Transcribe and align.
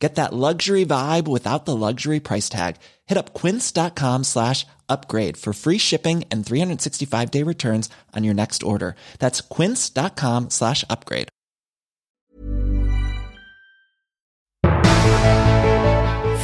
Get 0.00 0.14
that 0.14 0.32
luxury 0.32 0.86
vibe 0.86 1.26
without 1.26 1.64
the 1.64 1.74
luxury 1.74 2.20
price 2.20 2.48
tag. 2.48 2.76
Hit 3.06 3.18
up 3.18 3.34
quince.com 3.34 4.24
slash 4.24 4.64
upgrade 4.88 5.36
for 5.36 5.52
free 5.52 5.78
shipping 5.78 6.24
and 6.30 6.46
365 6.46 7.30
day 7.30 7.42
returns 7.42 7.90
on 8.16 8.24
your 8.24 8.34
next 8.34 8.62
order. 8.62 8.94
That's 9.18 9.40
quince.com 9.40 10.50
slash 10.50 10.84
upgrade. 10.88 11.28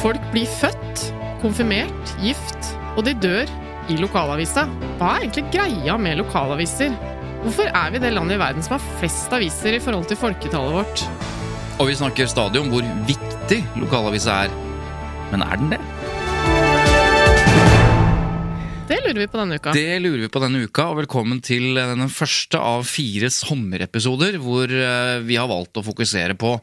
Folk 0.05 0.21
blir 0.31 0.45
født, 0.45 1.13
konfirmert, 1.41 2.11
gift, 2.21 2.67
og 2.93 3.07
de 3.07 3.15
dør 3.17 3.49
i 3.89 3.97
lokalavisa. 3.97 4.67
Hva 4.99 5.15
er 5.15 5.23
egentlig 5.23 5.47
greia 5.55 5.95
med 5.97 6.19
lokalaviser? 6.19 6.93
Hvorfor 7.41 7.71
er 7.71 7.93
vi 7.93 8.03
det 8.03 8.13
landet 8.13 8.37
i 8.37 8.41
verden 8.43 8.65
som 8.65 8.75
har 8.75 8.85
flest 8.99 9.33
aviser 9.33 9.77
i 9.77 9.81
forhold 9.81 10.05
til 10.11 10.19
folketallet 10.21 10.77
vårt? 10.77 11.07
Og 11.75 11.89
vi 11.89 11.95
snakker 11.97 12.29
stadig 12.31 12.61
om 12.61 12.69
hvor 12.71 12.85
viktig 13.07 13.57
lokalavisa 13.81 14.45
er. 14.45 14.53
Men 15.33 15.43
er 15.43 15.59
den 15.59 15.73
det? 15.73 15.79
Det 18.85 18.99
lurer 19.01 19.19
vi 19.19 19.27
på 19.27 19.39
denne 19.41 19.57
uka. 19.59 19.73
Det 19.75 19.97
lurer 20.03 20.21
vi 20.23 20.29
på 20.31 20.41
denne 20.43 20.61
uka, 20.69 20.85
og 20.93 20.99
velkommen 21.01 21.41
til 21.43 21.75
den 21.75 22.05
første 22.13 22.61
av 22.61 22.85
fire 22.87 23.31
sommerepisoder 23.33 24.37
hvor 24.43 24.71
eh, 24.71 25.19
vi 25.25 25.35
har 25.39 25.49
valgt 25.51 25.81
å 25.81 25.83
fokusere 25.85 26.37
på 26.39 26.53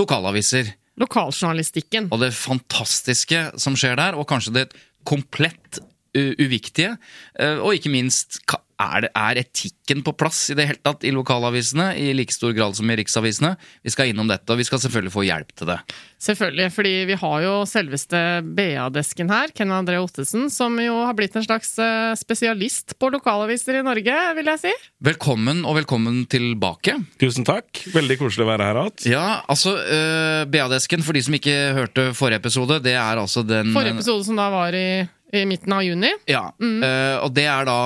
lokalaviser. 0.00 0.72
Lokaljournalistikken. 1.00 2.10
Og 2.12 2.24
det 2.24 2.32
fantastiske 2.36 3.44
som 3.62 3.76
skjer 3.78 3.94
der, 4.00 4.18
og 4.18 4.26
kanskje 4.32 4.56
det 4.58 4.66
komplett 5.08 5.80
uviktige. 6.12 6.96
eh, 7.38 7.60
Og 7.62 7.78
ikke 7.78 7.92
minst, 7.94 8.42
er, 8.82 9.06
det, 9.06 9.10
er 9.14 9.40
etikken 9.42 10.02
på 10.06 10.14
plass 10.18 10.44
i 10.52 10.56
det 10.58 10.68
hele 10.68 10.82
tatt 10.82 11.04
i 11.06 11.12
lokalavisene? 11.14 11.92
I 11.98 12.12
like 12.16 12.34
stor 12.34 12.54
grad 12.56 12.76
som 12.78 12.90
i 12.90 12.96
riksavisene. 12.98 13.54
Vi 13.84 13.92
skal 13.94 14.12
innom 14.12 14.30
dette, 14.30 14.48
og 14.52 14.60
vi 14.60 14.66
skal 14.68 14.82
selvfølgelig 14.82 15.14
få 15.14 15.26
hjelp 15.28 15.54
til 15.58 15.70
det. 15.72 15.78
Selvfølgelig, 16.22 16.68
fordi 16.70 16.92
vi 17.08 17.16
har 17.18 17.38
jo 17.42 17.54
selveste 17.66 18.18
BA-desken 18.54 19.30
her, 19.32 19.50
Ken 19.56 19.74
André 19.74 19.98
Ottesen, 19.98 20.46
som 20.54 20.76
jo 20.78 21.00
har 21.02 21.16
blitt 21.18 21.34
en 21.38 21.46
slags 21.46 21.72
eh, 21.82 22.12
spesialist 22.18 22.94
på 23.00 23.10
lokalaviser 23.10 23.80
i 23.80 23.84
Norge, 23.86 24.18
vil 24.38 24.50
jeg 24.52 24.62
si. 24.62 24.74
Velkommen 25.02 25.64
og 25.66 25.80
velkommen 25.80 26.22
tilbake. 26.30 26.94
Tusen 27.22 27.46
takk. 27.48 27.84
Veldig 27.94 28.20
koselig 28.20 28.46
å 28.46 28.52
være 28.52 28.68
her 28.68 28.82
igjen. 28.82 29.10
Ja, 29.16 29.26
altså 29.50 29.74
uh, 29.78 30.44
BA-desken, 30.50 31.02
for 31.02 31.18
de 31.18 31.24
som 31.26 31.34
ikke 31.36 31.56
hørte 31.74 32.10
forrige 32.14 32.42
episode, 32.42 32.78
det 32.84 32.94
er 32.94 33.18
altså 33.18 33.42
den 33.46 33.74
Forrige 33.74 33.98
episode 33.98 34.26
som 34.28 34.38
da 34.38 34.46
var 34.52 34.78
i, 34.78 35.02
i 35.32 35.46
midten 35.48 35.72
av 35.72 35.80
juni. 35.84 36.10
Ja, 36.28 36.42
eh, 36.60 37.16
og 37.24 37.32
det 37.32 37.46
er 37.48 37.64
da 37.64 37.76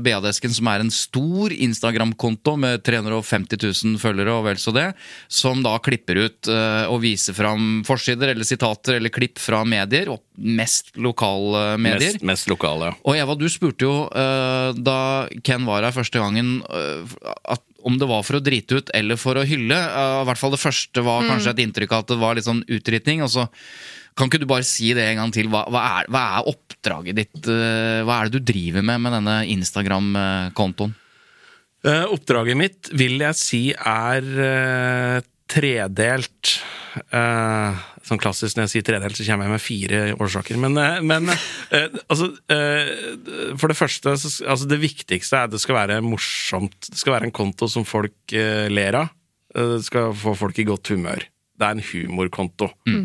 BA-desken, 0.00 0.52
som 0.56 0.68
er 0.72 0.80
en 0.80 0.92
stor 0.94 1.52
Instagram-konto 1.52 2.54
med 2.56 2.80
350 2.86 3.60
000 3.60 3.98
følgere 4.00 4.32
og 4.32 4.46
vel 4.48 4.60
så 4.60 4.72
det, 4.72 4.86
som 5.28 5.60
da 5.64 5.74
klipper 5.84 6.22
ut 6.24 6.48
uh, 6.48 6.88
og 6.88 7.02
viser 7.04 7.36
fram 7.36 7.82
forsider 7.84 8.32
eller 8.32 8.48
sitater 8.48 8.96
eller 8.96 9.12
klipp 9.12 9.36
fra 9.42 9.60
medier, 9.68 10.08
og 10.14 10.22
mest 10.40 10.94
lokale 10.96 11.76
medier. 11.76 12.16
Mest, 12.16 12.24
mest 12.24 12.48
lokale. 12.48 12.94
Og 13.04 13.18
Eva, 13.18 13.36
du 13.36 13.44
spurte 13.52 13.84
jo 13.84 13.94
uh, 14.08 14.72
da 14.72 14.98
Ken 15.44 15.68
var 15.68 15.84
her 15.84 15.96
første 15.96 16.22
gangen, 16.22 16.62
at 16.64 17.60
om 17.86 18.00
det 18.00 18.08
var 18.08 18.24
for 18.26 18.38
å 18.38 18.42
drite 18.42 18.80
ut 18.80 18.88
eller 18.96 19.20
for 19.20 19.38
å 19.38 19.44
hylle. 19.46 19.76
I 19.76 20.24
hvert 20.26 20.40
fall 20.40 20.54
det 20.54 20.58
første 20.58 21.04
var 21.06 21.28
kanskje 21.28 21.52
et 21.52 21.60
inntrykk 21.62 21.92
av 21.92 22.02
at 22.02 22.10
det 22.10 22.18
var 22.18 22.34
litt 22.34 22.48
sånn 22.48 22.64
utdritning. 22.66 23.22
og 23.22 23.30
så 23.30 23.46
kan 24.16 24.30
ikke 24.30 24.40
du 24.42 24.46
bare 24.48 24.64
si 24.66 24.92
det 24.96 25.04
en 25.10 25.18
gang 25.20 25.32
til? 25.34 25.48
Hva, 25.52 25.64
hva, 25.72 25.82
er, 26.00 26.06
hva 26.12 26.22
er 26.38 26.46
oppdraget 26.52 27.18
ditt? 27.18 27.40
eh, 27.52 28.00
Hva 28.06 28.20
er 28.22 28.30
det 28.30 28.40
du 28.40 28.52
driver 28.52 28.84
med 28.86 29.02
med 29.04 29.12
denne 29.18 29.34
Instagram-kontoen? 29.52 30.94
Eh, 31.86 32.04
oppdraget 32.10 32.56
mitt 32.58 32.88
vil 32.96 33.20
jeg 33.22 33.36
si 33.38 33.60
er 33.76 34.24
eh, 34.46 35.18
tredelt. 35.52 36.54
Eh, 37.12 37.84
sånn 38.06 38.20
klassisk 38.22 38.56
når 38.56 38.66
jeg 38.66 38.72
sier 38.76 38.86
tredelt, 38.88 39.18
så 39.18 39.26
kommer 39.28 39.46
jeg 39.46 39.54
med 39.56 39.62
fire 39.62 40.00
årsaker. 40.16 40.58
Men, 40.62 40.78
men 41.06 41.28
altså 42.08 42.30
eh, 42.54 43.52
For 43.60 43.68
det 43.70 43.76
første, 43.78 44.14
så, 44.22 44.32
altså 44.48 44.68
det 44.70 44.80
viktigste 44.82 45.36
er 45.42 45.50
at 45.50 45.54
det 45.54 45.60
skal 45.62 45.76
være 45.82 46.00
morsomt. 46.06 46.78
Det 46.88 46.98
skal 47.02 47.18
være 47.18 47.28
en 47.28 47.36
konto 47.36 47.68
som 47.70 47.84
folk 47.86 48.32
ler 48.32 49.00
av. 49.04 49.12
Det 49.56 49.82
skal 49.86 50.10
få 50.16 50.34
folk 50.38 50.58
i 50.62 50.66
godt 50.68 50.90
humør. 50.94 51.22
Det 51.56 51.64
er 51.68 51.76
en 51.78 51.86
humorkonto. 51.92 52.72
Eh, 52.88 53.04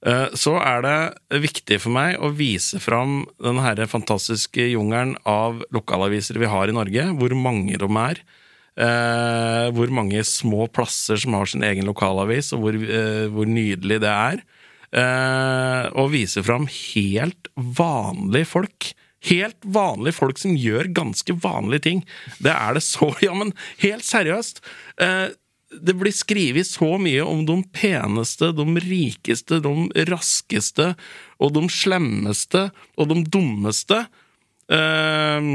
Så 0.00 0.54
er 0.56 0.80
det 0.80 1.40
viktig 1.44 1.76
for 1.82 1.92
meg 1.92 2.14
å 2.24 2.30
vise 2.32 2.78
fram 2.80 3.26
den 3.36 3.58
fantastiske 3.90 4.64
jungelen 4.70 5.12
av 5.28 5.58
lokalaviser 5.76 6.38
vi 6.40 6.48
har 6.48 6.70
i 6.70 6.76
Norge, 6.76 7.04
hvor 7.20 7.34
mange 7.36 7.76
de 7.76 7.88
er. 8.00 8.22
eh, 8.80 9.66
hvor 9.76 9.90
mange 9.92 10.22
små 10.24 10.68
plasser 10.72 11.20
som 11.20 11.34
har 11.36 11.46
sin 11.50 11.64
egen 11.66 11.88
lokalavis, 11.88 12.52
og 12.56 12.64
hvor, 12.64 12.74
eh, 12.80 13.26
hvor 13.28 13.48
nydelig 13.50 14.00
det 14.00 14.08
er. 14.10 14.42
Eh, 14.92 15.90
og 15.94 16.12
vise 16.14 16.42
fram 16.42 16.66
helt 16.66 17.50
vanlige 17.56 18.46
folk. 18.46 18.92
Helt 19.28 19.58
vanlige 19.68 20.16
folk 20.16 20.38
som 20.40 20.56
gjør 20.56 20.88
ganske 20.96 21.34
vanlige 21.42 21.84
ting. 21.90 22.04
Det 22.40 22.54
er 22.54 22.74
det 22.78 22.82
så 22.86 23.10
Ja, 23.26 23.34
men 23.36 23.52
helt 23.82 24.06
seriøst. 24.06 24.62
Det 25.70 25.94
blir 25.94 26.14
skrevet 26.14 26.66
så 26.66 26.96
mye 26.98 27.22
om 27.22 27.44
de 27.46 27.60
peneste, 27.74 28.50
de 28.56 28.82
rikeste, 28.82 29.60
de 29.62 30.04
raskeste 30.10 30.88
og 31.38 31.54
de 31.54 31.62
slemmeste 31.70 32.66
og 32.98 33.12
de 33.12 33.20
dummeste. 33.30 34.00
Eh, 34.70 35.52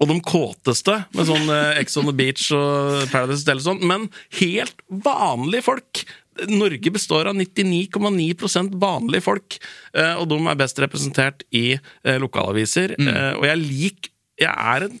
og 0.00 0.08
de 0.08 0.16
kåteste, 0.24 0.96
med 1.14 1.28
sånn 1.28 1.52
eh, 1.52 1.78
Ex 1.82 1.98
on 2.00 2.08
the 2.08 2.16
Beach 2.16 2.48
og 2.56 3.06
Paradise 3.12 3.44
Hotel 3.44 3.62
og 3.62 3.66
sånn. 3.68 3.86
Men 3.86 4.08
helt 4.40 4.82
vanlige 5.06 5.68
folk. 5.68 6.02
Norge 6.48 6.90
består 6.94 7.28
av 7.28 7.36
99,9% 7.36 8.74
vanlige 8.80 9.26
folk, 9.26 9.58
eh, 9.92 10.14
og 10.16 10.30
de 10.32 10.40
er 10.48 10.58
best 10.58 10.80
representert 10.82 11.46
i 11.54 11.76
lokalaviser. 12.02 12.96
Mm. 12.98 13.12
og 13.38 13.46
jeg 13.46 13.62
liker 13.62 14.10
Jeg 14.40 14.50
er 14.50 14.86
en 14.88 14.94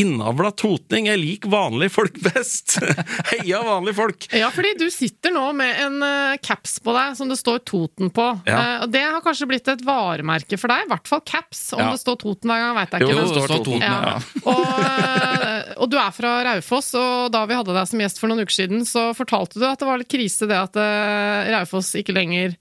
innavla 0.00 0.50
totning. 0.58 1.06
Jeg 1.10 1.20
liker 1.20 1.52
vanlige 1.52 1.92
folk 1.94 2.16
best. 2.24 2.76
Heia 3.30 3.60
vanlige 3.66 3.96
folk! 3.98 4.26
Ja, 4.34 4.48
fordi 4.54 4.72
du 4.80 4.86
sitter 4.92 5.34
nå 5.34 5.44
med 5.56 5.78
en 5.84 5.98
uh, 6.02 6.36
caps 6.42 6.78
på 6.84 6.94
deg 6.96 7.14
som 7.18 7.30
det 7.30 7.38
står 7.40 7.60
Toten 7.68 8.10
på. 8.14 8.26
Ja. 8.48 8.58
Uh, 8.58 8.76
og 8.86 8.92
det 8.94 9.04
har 9.04 9.22
kanskje 9.24 9.48
blitt 9.50 9.70
et 9.70 9.84
varemerke 9.86 10.58
for 10.60 10.72
deg? 10.72 10.86
I 10.86 10.90
hvert 10.94 11.10
fall 11.10 11.22
caps. 11.26 11.62
Om 11.76 11.84
Ja. 11.84 11.90
det 11.94 12.02
står 12.02 12.18
Toten 12.24 12.50
hver 12.50 12.64
gang, 12.64 12.74
veit 12.80 12.96
jeg 12.96 13.04
Jo, 13.04 13.12
ikke. 13.12 13.20
det 13.20 13.30
står 13.34 13.48
Toten. 13.54 13.64
Toten, 13.64 13.86
Ja. 13.86 14.00
ja. 14.10 14.18
Og, 14.44 14.64
uh, 14.64 15.74
og 15.84 15.90
du 15.92 15.98
er 16.00 16.10
fra 16.16 16.34
Raufoss, 16.50 16.90
og 16.98 17.30
da 17.34 17.44
vi 17.50 17.56
hadde 17.58 17.74
deg 17.76 17.88
som 17.90 18.00
gjest 18.02 18.20
for 18.22 18.30
noen 18.32 18.44
uker 18.44 18.58
siden, 18.58 18.84
så 18.88 19.08
fortalte 19.16 19.58
du 19.60 19.66
at 19.68 19.78
det 19.80 19.88
var 19.88 19.98
litt 20.00 20.10
krise 20.12 20.48
det 20.50 20.56
at 20.58 20.76
Raufoss 21.54 21.94
ikke 21.98 22.14
lenger 22.16 22.54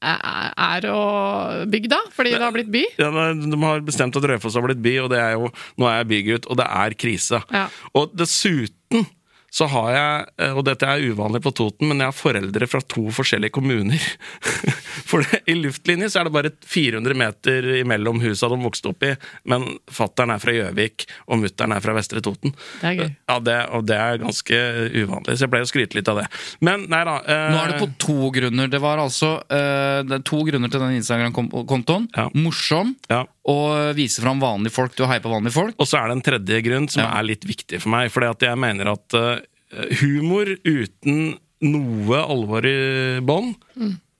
er, 0.00 0.86
og 0.90 1.70
bygda, 1.70 2.00
fordi 2.16 2.34
det 2.34 2.42
har 2.42 2.54
blitt 2.54 2.72
by. 2.72 2.84
Ja, 3.00 3.10
de 3.36 3.60
har 3.64 3.84
bestemt 3.84 4.16
at 4.16 4.28
Raufoss 4.30 4.56
har 4.58 4.64
blitt 4.64 4.82
by, 4.84 4.96
og 5.04 5.10
det 5.12 5.20
er 5.20 5.36
jo, 5.36 5.50
nå 5.80 5.88
er 5.88 6.00
jeg 6.00 6.10
bygutt, 6.14 6.50
og 6.50 6.60
det 6.60 6.66
er 6.66 6.96
krise. 7.00 7.42
Ja. 7.52 7.66
Og 7.98 8.14
dessuten 8.16 9.06
så 9.50 9.66
har 9.72 9.88
jeg, 9.94 10.26
eh, 10.44 10.52
og 10.56 10.64
dette 10.68 10.86
er 10.86 11.02
uvanlig 11.10 11.40
på 11.42 11.52
Toten, 11.58 11.88
men 11.90 11.98
jeg 12.02 12.10
har 12.12 12.16
foreldre 12.16 12.68
fra 12.70 12.80
to 12.86 13.08
forskjellige 13.14 13.54
kommuner. 13.56 13.98
For 15.10 15.24
det, 15.26 15.40
i 15.50 15.56
luftlinje 15.58 16.10
så 16.12 16.20
er 16.20 16.28
det 16.28 16.34
bare 16.34 16.52
400 16.70 17.16
meter 17.18 17.66
imellom 17.80 18.20
husa 18.22 18.48
de 18.52 18.58
vokste 18.62 18.92
opp 18.92 19.02
i, 19.08 19.12
men 19.50 19.64
fattern 19.90 20.30
er 20.34 20.42
fra 20.42 20.54
Gjøvik, 20.54 21.06
og 21.30 21.40
mutter'n 21.42 21.74
er 21.74 21.82
fra 21.82 21.94
Vestre 21.96 22.22
Toten. 22.24 22.54
Det 22.80 22.92
er 22.92 22.98
gøy. 23.00 23.10
Ja, 23.32 23.38
det, 23.48 23.56
og 23.74 23.86
det 23.90 23.98
er 23.98 24.20
ganske 24.22 24.60
uvanlig, 25.00 25.34
så 25.36 25.46
jeg 25.46 25.52
ble 25.54 25.62
å 25.64 25.70
skryte 25.70 25.98
litt 25.98 26.10
av 26.12 26.22
det. 26.22 26.28
Men 26.66 26.86
nei 26.92 27.02
da. 27.08 27.16
eh, 27.26 27.48
Nå 27.54 27.60
er 27.64 27.74
det 27.74 27.80
på 27.82 27.90
to 28.06 28.30
grunner. 28.36 28.70
Det 28.70 28.80
var 28.82 29.02
altså 29.02 29.34
eh, 29.50 30.00
det 30.06 30.20
er 30.20 30.24
to 30.30 30.42
grunner 30.46 30.70
til 30.72 30.82
den 30.84 30.98
Instagram-kontoen. 31.00 32.08
Ja. 32.16 32.28
Morsom 32.38 32.94
Ja. 33.10 33.24
Og 33.48 33.94
vise 33.96 34.20
fram 34.20 34.40
vanlige 34.42 34.74
folk. 34.74 34.92
Du 34.98 35.06
heier 35.08 35.22
på 35.24 35.30
vanlige 35.32 35.54
folk. 35.56 35.74
Og 35.80 35.88
så 35.88 35.96
er 36.00 36.10
det 36.10 36.16
en 36.18 36.26
tredje 36.26 36.58
grunn 36.66 36.88
som 36.92 37.02
Ja. 37.06 37.18
er 37.18 37.24
litt 37.24 37.44
viktig 37.48 37.80
for 37.80 37.88
meg. 37.94 38.10
Fordi 38.12 38.28
at 38.28 38.40
jeg 38.44 38.58
mener 38.60 38.92
at 38.92 39.14
eh, 39.16 39.40
humor 40.02 40.46
uten 40.66 41.38
noe 41.64 42.16
alvor 42.20 42.64
i 42.68 43.20
bånn, 43.24 43.54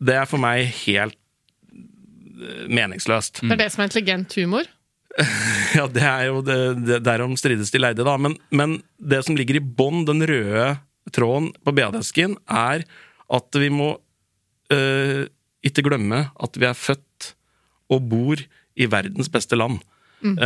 det 0.00 0.14
er 0.16 0.26
for 0.28 0.40
meg 0.40 0.66
helt 0.86 1.16
eh, 1.62 2.66
meningsløst. 2.68 3.42
Det 3.44 3.52
er 3.56 3.62
det 3.66 3.70
som 3.72 3.82
er 3.84 3.90
intelligent 3.90 4.36
humor. 4.40 4.64
Ja, 5.74 5.84
det 5.86 6.02
er 6.02 6.24
jo 6.30 6.40
det, 6.42 6.54
det, 6.86 6.96
Derom 7.06 7.36
strides 7.38 7.70
de 7.70 7.78
leide, 7.78 8.02
da. 8.06 8.16
Men, 8.18 8.34
men 8.50 8.78
det 8.98 9.20
som 9.26 9.36
ligger 9.38 9.58
i 9.58 9.62
bånn, 9.62 10.04
den 10.08 10.22
røde 10.26 10.78
tråden 11.14 11.50
på 11.66 11.74
BA-desken, 11.76 12.34
er 12.50 12.82
at 13.30 13.58
vi 13.58 13.68
må 13.70 13.92
øh, 14.74 15.26
ikke 15.66 15.84
glemme 15.86 16.24
at 16.42 16.58
vi 16.58 16.66
er 16.66 16.74
født 16.78 17.28
og 17.90 18.02
bor 18.10 18.42
i 18.80 18.88
verdens 18.90 19.30
beste 19.32 19.58
land. 19.58 19.82
Mm. 20.20 20.36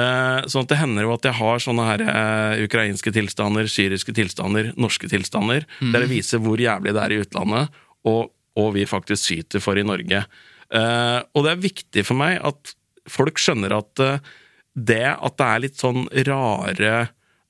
sånn 0.46 0.62
at 0.62 0.70
det 0.70 0.78
hender 0.78 1.02
jo 1.02 1.14
at 1.16 1.26
jeg 1.26 1.34
har 1.34 1.62
sånne 1.62 1.84
her 1.88 2.02
uh, 2.06 2.62
ukrainske 2.62 3.10
tilstander, 3.14 3.66
syriske 3.70 4.14
tilstander, 4.14 4.70
norske 4.78 5.10
tilstander, 5.10 5.66
der 5.80 6.04
det 6.04 6.10
viser 6.12 6.42
hvor 6.44 6.62
jævlig 6.62 6.94
det 6.94 7.02
er 7.02 7.14
i 7.14 7.18
utlandet, 7.24 7.80
og, 8.06 8.30
og 8.54 8.70
vi 8.76 8.86
faktisk 8.86 9.24
syter 9.26 9.64
for 9.64 9.78
i 9.80 9.86
Norge. 9.86 10.22
Uh, 10.70 11.26
og 11.34 11.44
det 11.46 11.52
er 11.52 11.66
viktig 11.66 12.06
for 12.06 12.18
meg 12.22 12.38
at 12.46 12.74
folk 13.10 13.42
skjønner 13.42 13.74
at 13.76 14.04
uh, 14.04 14.32
det 14.74 15.04
at 15.10 15.38
det 15.38 15.50
er 15.50 15.62
litt 15.66 15.82
sånn 15.82 16.06
rare 16.26 16.94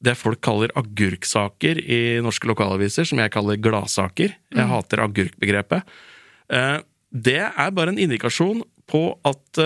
det 0.04 0.16
folk 0.20 0.40
kaller 0.44 0.72
agurksaker 0.76 1.78
i 1.80 2.20
norske 2.24 2.48
lokalaviser, 2.50 3.06
som 3.08 3.20
jeg 3.22 3.32
kaller 3.32 3.56
gladsaker. 3.56 4.34
Jeg 4.52 4.68
hater 4.68 5.00
agurkbegrepet. 5.00 5.94
Det 7.08 7.38
er 7.40 7.70
bare 7.72 7.94
en 7.94 8.00
indikasjon 8.02 8.60
på 8.90 9.00
at 9.24 9.62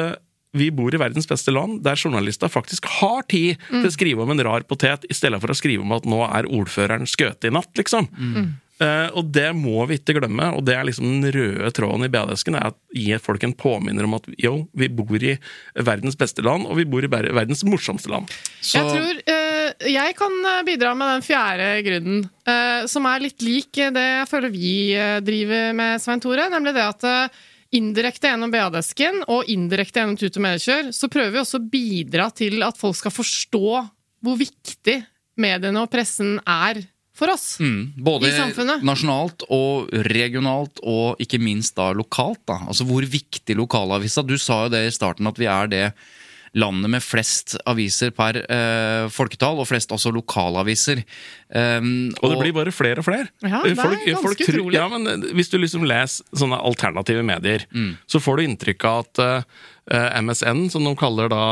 vi 0.57 0.71
bor 0.75 0.95
i 0.95 1.01
verdens 1.01 1.29
beste 1.29 1.53
land, 1.55 1.83
der 1.85 1.99
journalister 1.99 2.49
faktisk 2.53 2.89
har 2.99 3.27
tid 3.29 3.61
til 3.69 3.89
å 3.89 3.93
skrive 3.93 4.25
om 4.25 4.33
en 4.33 4.45
rar 4.47 4.65
potet, 4.69 5.05
i 5.09 5.17
stedet 5.17 5.41
for 5.43 5.53
å 5.53 5.59
skrive 5.59 5.85
om 5.85 5.93
at 5.97 6.09
nå 6.09 6.23
er 6.29 6.49
ordføreren 6.49 7.09
skøt 7.09 7.45
i 7.45 7.53
natt, 7.53 7.71
liksom. 7.79 8.09
Eh, 8.79 9.09
og 9.19 9.33
det 9.35 9.49
må 9.59 9.83
vi 9.91 9.97
ikke 9.99 10.15
glemme, 10.21 10.53
og 10.55 10.63
det 10.67 10.77
er 10.79 10.87
liksom 10.87 11.09
den 11.09 11.33
røde 11.35 11.71
tråden 11.75 12.07
i 12.07 12.11
BA-desken. 12.13 12.55
er 12.55 12.71
at 12.71 12.79
Gi 12.95 13.19
folk 13.21 13.43
en 13.45 13.55
påminner 13.59 14.07
om 14.07 14.15
at 14.17 14.29
jo, 14.41 14.69
vi 14.73 14.89
bor 14.89 15.19
i 15.19 15.35
verdens 15.75 16.17
beste 16.19 16.45
land, 16.47 16.67
og 16.67 16.79
vi 16.79 16.87
bor 16.89 17.05
i 17.05 17.11
verdens 17.11 17.65
morsomste 17.67 18.13
land. 18.13 18.31
Så, 18.61 18.79
Jeg 18.79 18.95
tror 18.95 19.21
uh, 19.35 19.91
jeg 19.91 20.15
kan 20.19 20.39
eh, 20.53 20.63
bidra 20.67 20.95
med 20.97 21.13
den 21.17 21.27
fjerde 21.27 21.69
grunnen, 21.87 22.25
uh, 22.49 22.87
som 22.91 23.07
er 23.11 23.27
litt 23.27 23.45
lik 23.45 23.75
det 23.75 24.07
jeg 24.07 24.31
føler 24.31 24.55
vi 24.55 24.73
driver 25.27 25.75
med, 25.77 26.03
Svein 26.03 26.23
Tore. 26.23 26.49
Nemlig 26.53 26.77
det 26.79 26.87
at 26.87 27.09
indirekte 27.75 28.31
gjennom 28.31 28.53
BA-desken 28.53 29.23
og 29.29 29.49
indirekte 29.51 30.01
gjennom 30.01 30.19
Tut 30.19 30.37
og 30.39 30.45
Medkjør, 30.45 30.93
så 30.95 31.11
prøver 31.13 31.35
vi 31.35 31.43
også 31.43 31.61
å 31.61 31.71
bidra 31.73 32.29
til 32.35 32.63
at 32.65 32.79
folk 32.81 32.97
skal 32.97 33.15
forstå 33.15 33.65
hvor 34.25 34.39
viktig 34.41 34.97
mediene 35.39 35.83
og 35.85 35.91
pressen 35.93 36.39
er 36.43 36.81
for 37.19 37.33
oss. 37.33 37.59
Mm, 37.59 37.99
både 38.07 38.31
I 38.31 38.37
samfunnet. 38.37 38.85
nasjonalt 38.87 39.45
og 39.55 39.91
regionalt, 40.07 40.79
og 40.87 41.19
ikke 41.23 41.41
minst 41.43 41.75
da 41.79 41.91
lokalt. 41.97 42.45
da. 42.47 42.61
Altså 42.71 42.87
Hvor 42.87 43.03
viktig 43.03 43.57
lokalavisa 43.59 44.23
Du 44.27 44.37
sa 44.39 44.65
jo 44.65 44.75
det 44.77 44.87
i 44.87 44.95
starten, 44.95 45.27
at 45.27 45.39
vi 45.39 45.51
er 45.51 45.71
det 45.71 45.85
landet 46.55 46.91
med 46.91 47.03
flest 47.05 47.57
aviser 47.69 48.11
per 48.17 48.39
uh, 48.49 49.09
folketall, 49.13 49.59
og 49.61 49.69
flest 49.69 49.91
også 49.93 50.13
lokalaviser. 50.15 51.03
Um, 51.53 52.11
Og 52.23 52.33
det 52.33 52.39
blir 52.41 52.53
bare 52.57 52.73
flere 52.73 52.99
og 53.03 53.07
flere. 53.09 53.29
Ja, 53.43 53.61
det 53.65 53.73
er 53.75 53.81
folk, 53.83 53.99
ganske 54.07 54.23
folk 54.23 54.39
tror- 54.43 54.55
utrolig. 54.61 54.75
Ja, 54.79 54.89
men 54.89 55.07
eh, 55.07 55.33
Hvis 55.37 55.51
du 55.53 55.59
liksom 55.59 55.85
leser 55.89 56.25
sånne 56.37 56.59
alternative 56.61 57.23
medier, 57.25 57.65
så 58.07 58.21
får 58.21 58.37
du 58.37 58.47
inntrykk 58.49 58.85
av 58.89 59.05
at 59.07 59.23
uh, 59.93 60.21
MSN, 60.23 60.69
som 60.71 60.85
de 60.85 60.95
kaller 60.97 61.29
da 61.33 61.45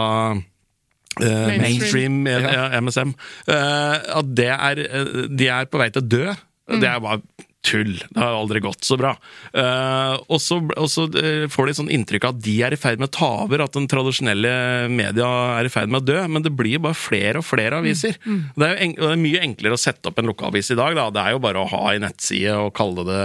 Uh, 1.16 1.24
Mainstream. 1.48 1.62
mainstream 1.62 2.26
Ja. 2.28 2.50
ja, 2.52 2.80
MSM, 2.82 3.14
Uh, 3.48 3.96
at 4.20 4.34
det 4.36 4.50
er, 4.52 4.80
eh, 4.84 5.06
de 5.32 5.46
er 5.48 5.64
på 5.64 5.78
vei 5.80 5.86
til 5.88 6.02
å 6.02 6.08
dø. 6.12 6.34
Mm. 6.68 6.80
Det 6.82 6.88
er 6.90 7.00
bare 7.00 7.22
tull. 7.66 7.96
Det 7.98 8.22
har 8.22 8.36
aldri 8.36 8.62
gått 8.64 8.86
så 8.86 8.98
bra. 9.00 9.14
Uh, 9.50 10.16
og 10.30 10.40
så 10.42 10.60
og 10.76 10.88
så, 10.90 11.06
eh, 11.18 11.46
får 11.52 11.68
de 11.68 11.74
sånn 11.78 11.92
inntrykk 11.92 12.26
av 12.28 12.34
at 12.36 12.42
de 12.44 12.56
er 12.64 12.74
i 12.74 12.80
ferd 12.80 13.02
med 13.02 13.10
å 13.10 13.16
ta 13.16 13.30
over, 13.44 13.64
at 13.64 13.76
den 13.76 13.88
tradisjonelle 13.90 14.88
media 14.92 15.28
er 15.58 15.68
i 15.68 15.72
ferd 15.72 15.92
med 15.92 16.02
å 16.02 16.06
dø. 16.06 16.18
Men 16.30 16.44
det 16.46 16.54
blir 16.56 16.82
bare 16.82 16.98
flere 16.98 17.42
og 17.42 17.48
flere 17.48 17.80
aviser. 17.82 18.18
Det, 18.24 18.66
er 18.66 18.74
jo 18.74 18.84
en, 18.86 18.98
det 18.98 19.12
er 19.12 19.22
mye 19.22 19.44
enklere 19.46 19.78
å 19.78 19.80
sette 19.80 20.10
opp 20.10 20.20
en 20.22 20.30
lokalavis 20.30 20.72
i 20.74 20.78
dag. 20.78 20.96
Da. 20.98 21.08
Det 21.14 21.24
er 21.24 21.36
jo 21.36 21.42
bare 21.44 21.62
å 21.62 21.70
ha 21.72 21.82
ei 21.92 22.02
nettside 22.02 22.56
og 22.60 22.72
kalle 22.76 23.06
det 23.08 23.24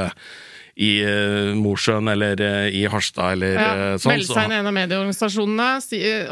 i 0.81 0.91
uh, 1.03 1.51
Mosjøen 1.59 2.07
eller 2.13 2.41
i 2.71 2.85
Harstad 2.89 3.35
eller 3.35 3.57
Ja, 3.57 3.71
sånn. 4.01 4.15
Melde 4.15 4.31
seg 4.31 4.47
inn 4.47 4.55
i 4.55 4.59
en 4.61 4.69
av 4.71 4.77
medieorganisasjonene, 4.77 5.71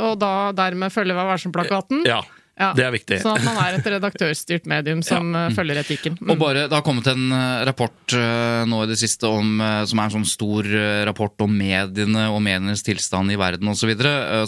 og 0.08 0.20
da 0.22 0.34
dermed 0.58 0.96
følge 0.96 1.18
Vær 1.18 1.34
varsom-plakaten. 1.34 2.06
Ja, 2.08 2.24
Ja, 2.60 2.74
det 2.76 2.84
er 2.84 2.92
viktig. 2.92 3.22
Sånn 3.24 3.38
at 3.40 3.46
man 3.48 3.58
er 3.64 3.78
et 3.78 3.86
redaktørstyrt 3.88 4.66
medium 4.68 5.00
som 5.06 5.32
ja. 5.32 5.46
følger 5.56 5.80
etikken. 5.80 6.18
Mm. 6.20 6.34
Og 6.34 6.42
bare, 6.42 6.66
Det 6.68 6.76
har 6.76 6.84
kommet 6.84 7.08
en 7.08 7.32
eh, 7.32 7.62
rapport 7.70 8.16
eh, 8.18 8.64
nå 8.68 8.82
i 8.84 8.90
det 8.90 8.98
siste 9.00 9.30
om, 9.32 9.54
eh, 9.64 9.84
som 9.88 10.02
er 10.02 10.10
en 10.10 10.16
sånn 10.18 10.28
stor 10.28 10.68
eh, 10.68 11.04
rapport 11.08 11.46
om 11.46 11.56
mediene 11.56 12.28
og 12.34 12.42
medienes 12.44 12.84
tilstand 12.84 13.32
i 13.32 13.40
verden 13.40 13.72
osv., 13.72 13.94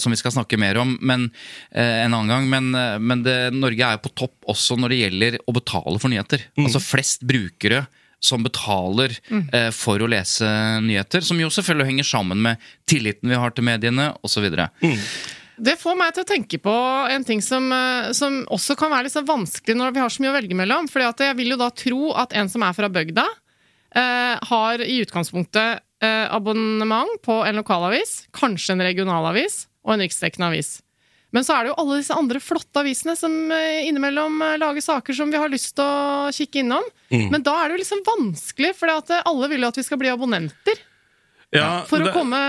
som 0.02 0.12
vi 0.12 0.20
skal 0.20 0.36
snakke 0.36 0.60
mer 0.60 0.82
om 0.82 0.98
men, 1.00 1.30
eh, 1.72 2.04
en 2.04 2.14
annen 2.14 2.34
gang. 2.36 2.50
Men, 2.52 2.76
eh, 2.76 3.00
men 3.00 3.24
det, 3.24 3.38
Norge 3.56 3.88
er 3.88 3.98
jo 3.98 4.06
på 4.10 4.16
topp 4.26 4.52
også 4.52 4.76
når 4.80 4.94
det 4.94 5.02
gjelder 5.06 5.40
å 5.48 5.56
betale 5.56 6.02
for 6.02 6.12
nyheter. 6.12 6.50
Altså 6.60 6.84
flest 6.84 7.24
brukere 7.28 7.86
som 8.22 8.44
betaler 8.46 9.16
eh, 9.32 9.72
for 9.74 10.04
å 10.04 10.10
lese 10.12 10.46
nyheter, 10.86 11.24
som 11.26 11.40
jo 11.42 11.50
selvfølgelig 11.50 11.90
henger 11.90 12.10
sammen 12.12 12.44
med 12.44 12.62
tilliten 12.90 13.32
vi 13.32 13.40
har 13.40 13.56
til 13.56 13.66
mediene 13.66 14.12
osv. 14.22 14.46
Det 15.62 15.76
får 15.78 15.98
meg 16.00 16.16
til 16.16 16.24
å 16.24 16.30
tenke 16.30 16.58
på 16.58 16.74
en 17.14 17.26
ting 17.28 17.42
som, 17.46 17.68
eh, 17.72 18.10
som 18.18 18.40
også 18.50 18.74
kan 18.80 18.90
være 18.90 19.06
litt 19.06 19.14
så 19.14 19.22
vanskelig 19.22 19.76
når 19.78 19.94
vi 19.94 20.02
har 20.02 20.10
så 20.10 20.24
mye 20.24 20.32
å 20.32 20.38
velge 20.40 20.58
mellom. 20.58 20.90
For 20.90 21.06
jeg 21.06 21.38
vil 21.38 21.54
jo 21.54 21.62
da 21.62 21.70
tro 21.70 22.12
at 22.18 22.34
en 22.34 22.50
som 22.50 22.66
er 22.66 22.74
fra 22.74 22.90
bygda, 22.90 23.28
eh, 23.94 24.38
har 24.42 24.82
i 24.82 25.02
utgangspunktet 25.06 25.82
eh, 26.02 26.28
abonnement 26.34 27.14
på 27.22 27.44
en 27.46 27.62
lokalavis, 27.62 28.26
kanskje 28.34 28.74
en 28.74 28.86
regionalavis 28.88 29.68
og 29.86 29.94
en 29.94 30.06
riksdekkende 30.08 30.50
avis. 30.50 30.80
Men 31.32 31.46
så 31.48 31.56
er 31.56 31.64
det 31.64 31.72
jo 31.72 31.80
alle 31.80 32.00
disse 32.02 32.16
andre 32.16 32.42
flotte 32.44 32.82
avisene 32.82 33.16
som 33.16 33.34
eh, 33.56 33.88
innimellom 33.88 34.42
eh, 34.44 34.58
lager 34.60 34.84
saker 34.84 35.16
som 35.16 35.32
vi 35.32 35.40
har 35.40 35.52
lyst 35.52 35.76
til 35.78 35.86
å 35.86 36.32
kikke 36.36 36.66
innom. 36.66 36.88
Men 37.32 37.44
da 37.44 37.54
er 37.60 37.70
det 37.70 37.78
jo 37.78 37.84
liksom 37.84 38.02
vanskelig, 38.08 38.74
for 38.80 38.92
alle 38.92 39.52
vil 39.52 39.64
jo 39.64 39.70
at 39.72 39.80
vi 39.80 39.86
skal 39.86 40.00
bli 40.02 40.12
abonnenter. 40.12 40.80
Ja, 41.52 41.82
For 41.84 42.00
å 42.00 42.06
det- 42.08 42.14
komme 42.16 42.40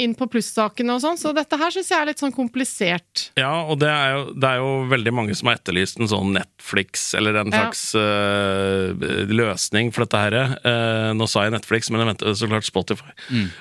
inn 0.00 0.14
på 0.16 0.24
plussakene 0.32 0.94
og 0.94 1.02
sånn, 1.02 1.18
så 1.20 1.34
dette 1.36 1.58
her 1.60 1.70
syns 1.74 1.90
jeg 1.90 2.00
er 2.00 2.06
litt 2.08 2.22
sånn 2.22 2.32
komplisert. 2.32 3.30
Ja, 3.36 3.66
og 3.68 3.80
det 3.82 3.88
er, 3.92 4.14
jo, 4.16 4.32
det 4.32 4.48
er 4.48 4.56
jo 4.62 4.70
veldig 4.88 5.12
mange 5.12 5.36
som 5.36 5.48
har 5.50 5.58
etterlyst 5.58 6.00
en 6.00 6.08
sånn 6.08 6.32
Netflix, 6.38 7.12
eller 7.18 7.36
en 7.36 7.52
Ja. 7.52 7.66
slags 7.68 7.94
øh, 7.94 9.28
løsning 9.28 9.92
for 9.92 10.06
dette 10.06 10.22
her. 10.22 10.36
Uh, 10.64 11.12
nå 11.16 11.28
sa 11.28 11.44
jeg 11.44 11.52
Netflix, 11.52 11.90
men 11.90 12.00
jeg 12.00 12.10
mente 12.14 12.32
så 12.38 12.48
klart 12.48 12.64
Spotify. 12.68 13.12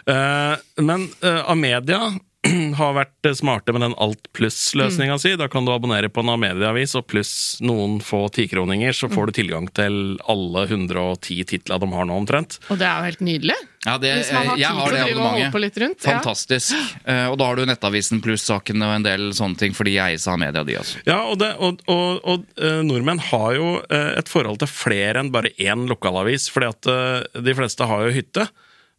Eh, 0.07 0.55
men 0.81 1.09
uh, 1.23 1.43
Amedia 1.51 1.99
har 2.79 2.93
vært 2.95 3.29
smarte 3.35 3.73
med 3.75 3.83
den 3.83 3.95
Alt 3.99 4.29
pluss-løsninga 4.37 5.17
si. 5.19 5.33
Da 5.39 5.49
kan 5.51 5.65
du 5.67 5.73
abonnere 5.73 6.07
på 6.13 6.23
en 6.23 6.31
Amedia-avis, 6.37 6.95
og 6.95 7.07
pluss 7.11 7.33
noen 7.65 7.99
få 8.05 8.29
tikroninger, 8.31 8.95
så 8.95 9.09
får 9.11 9.27
du 9.27 9.41
tilgang 9.41 9.67
til 9.75 10.15
alle 10.31 10.63
110 10.69 11.43
titler 11.51 11.81
de 11.83 11.91
har 11.91 12.07
nå, 12.07 12.15
omtrent. 12.23 12.61
Og 12.71 12.79
det 12.79 12.87
er 12.87 12.95
jo 13.01 13.09
helt 13.11 13.25
nydelig. 13.27 13.59
Ja, 13.85 13.95
det, 13.97 14.09
Hvis 14.17 14.31
man 14.35 14.47
har 14.49 14.57
jeg 14.59 14.67
tid 14.67 14.75
har 14.75 14.89
til 14.89 14.97
å 14.97 15.03
drive 15.05 15.21
og 15.23 15.29
holde 15.29 15.51
på 15.53 15.61
litt 15.63 15.77
rundt. 15.79 16.03
Ja. 16.03 16.17
Fantastisk. 16.17 16.95
Eh, 17.07 17.25
og 17.31 17.37
da 17.39 17.47
har 17.47 17.59
du 17.59 17.63
Nettavisen 17.69 18.19
pluss 18.23 18.43
sakene 18.49 18.89
og 18.89 18.97
en 18.97 19.05
del 19.05 19.29
sånne 19.37 19.59
ting, 19.61 19.75
for 19.77 19.87
de 19.87 19.93
eies 20.03 20.25
av 20.27 20.39
media, 20.41 20.65
de 20.67 20.75
også. 20.81 21.03
Ja, 21.07 21.21
og, 21.31 21.37
det, 21.39 21.53
og, 21.63 21.79
og, 21.87 22.19
og 22.27 22.59
eh, 22.59 22.81
nordmenn 22.83 23.23
har 23.29 23.53
jo 23.55 23.69
eh, 23.87 24.11
et 24.19 24.31
forhold 24.31 24.59
til 24.59 24.71
flere 24.71 25.23
enn 25.23 25.31
bare 25.31 25.53
én 25.55 25.87
lokalavis, 25.87 26.49
fordi 26.51 26.73
at 26.73 26.91
eh, 26.91 27.43
de 27.47 27.55
fleste 27.55 27.87
har 27.87 28.03
jo 28.09 28.17
hytte. 28.19 28.49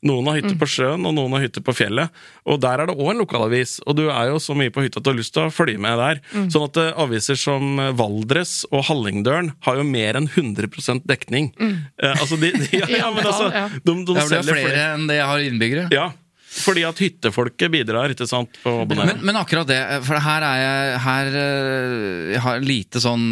Noen 0.07 0.31
har 0.31 0.39
hytte 0.39 0.55
på 0.57 0.65
sjøen, 0.71 1.03
og 1.05 1.13
noen 1.13 1.35
har 1.37 1.43
hytte 1.45 1.61
på 1.65 1.75
fjellet. 1.77 2.09
Og 2.49 2.57
der 2.63 2.81
er 2.81 2.89
det 2.89 2.95
òg 2.97 3.11
en 3.13 3.19
lokalavis, 3.21 3.75
og 3.85 3.99
du 3.99 4.07
er 4.09 4.31
jo 4.31 4.39
så 4.41 4.55
mye 4.57 4.73
på 4.73 4.81
hytta 4.87 4.97
at 5.03 5.05
du 5.05 5.11
har 5.13 5.19
lyst 5.19 5.35
til 5.37 5.45
å 5.45 5.53
følge 5.53 5.81
med 5.83 6.01
der. 6.01 6.23
Sånn 6.53 6.65
at 6.71 6.81
eh, 6.81 7.03
aviser 7.05 7.37
som 7.37 7.77
eh, 7.83 7.91
Valdres 7.99 8.63
og 8.71 8.87
Hallingdølen 8.89 9.53
har 9.67 9.77
jo 9.77 9.85
mer 9.85 10.17
enn 10.17 10.31
100 10.31 11.03
dekning. 11.11 11.51
Eh, 11.61 12.15
altså 12.15 12.39
de, 12.41 12.49
de, 12.57 12.71
ja, 12.81 12.89
ja, 13.03 13.11
men 13.13 13.29
altså, 13.29 13.51
de, 13.53 13.77
de, 13.85 13.95
de 14.09 14.17
Det 14.17 14.23
er 14.25 14.33
selger 14.33 14.57
flere 14.57 14.71
flere. 14.71 14.87
enn 14.95 15.05
det 15.11 15.19
jeg 15.21 15.29
har 15.35 15.45
innbyggere. 15.51 15.85
Ja, 15.93 16.07
fordi 16.51 16.83
at 16.89 16.99
hyttefolket 17.05 17.71
bidrar, 17.71 18.11
ikke 18.17 18.27
sant, 18.27 18.57
på 18.65 18.73
å 18.73 18.87
abonnere. 18.87 19.19
Men, 19.19 19.27
men 19.29 19.39
akkurat 19.43 19.69
det, 19.69 19.83
for 20.09 20.19
her 20.25 20.47
er 20.49 20.63
jeg 20.65 20.97
Her 21.05 21.29
eh, 21.45 22.33
Jeg 22.33 22.43
har 22.47 22.65
lite 22.65 23.05
sånn 23.05 23.29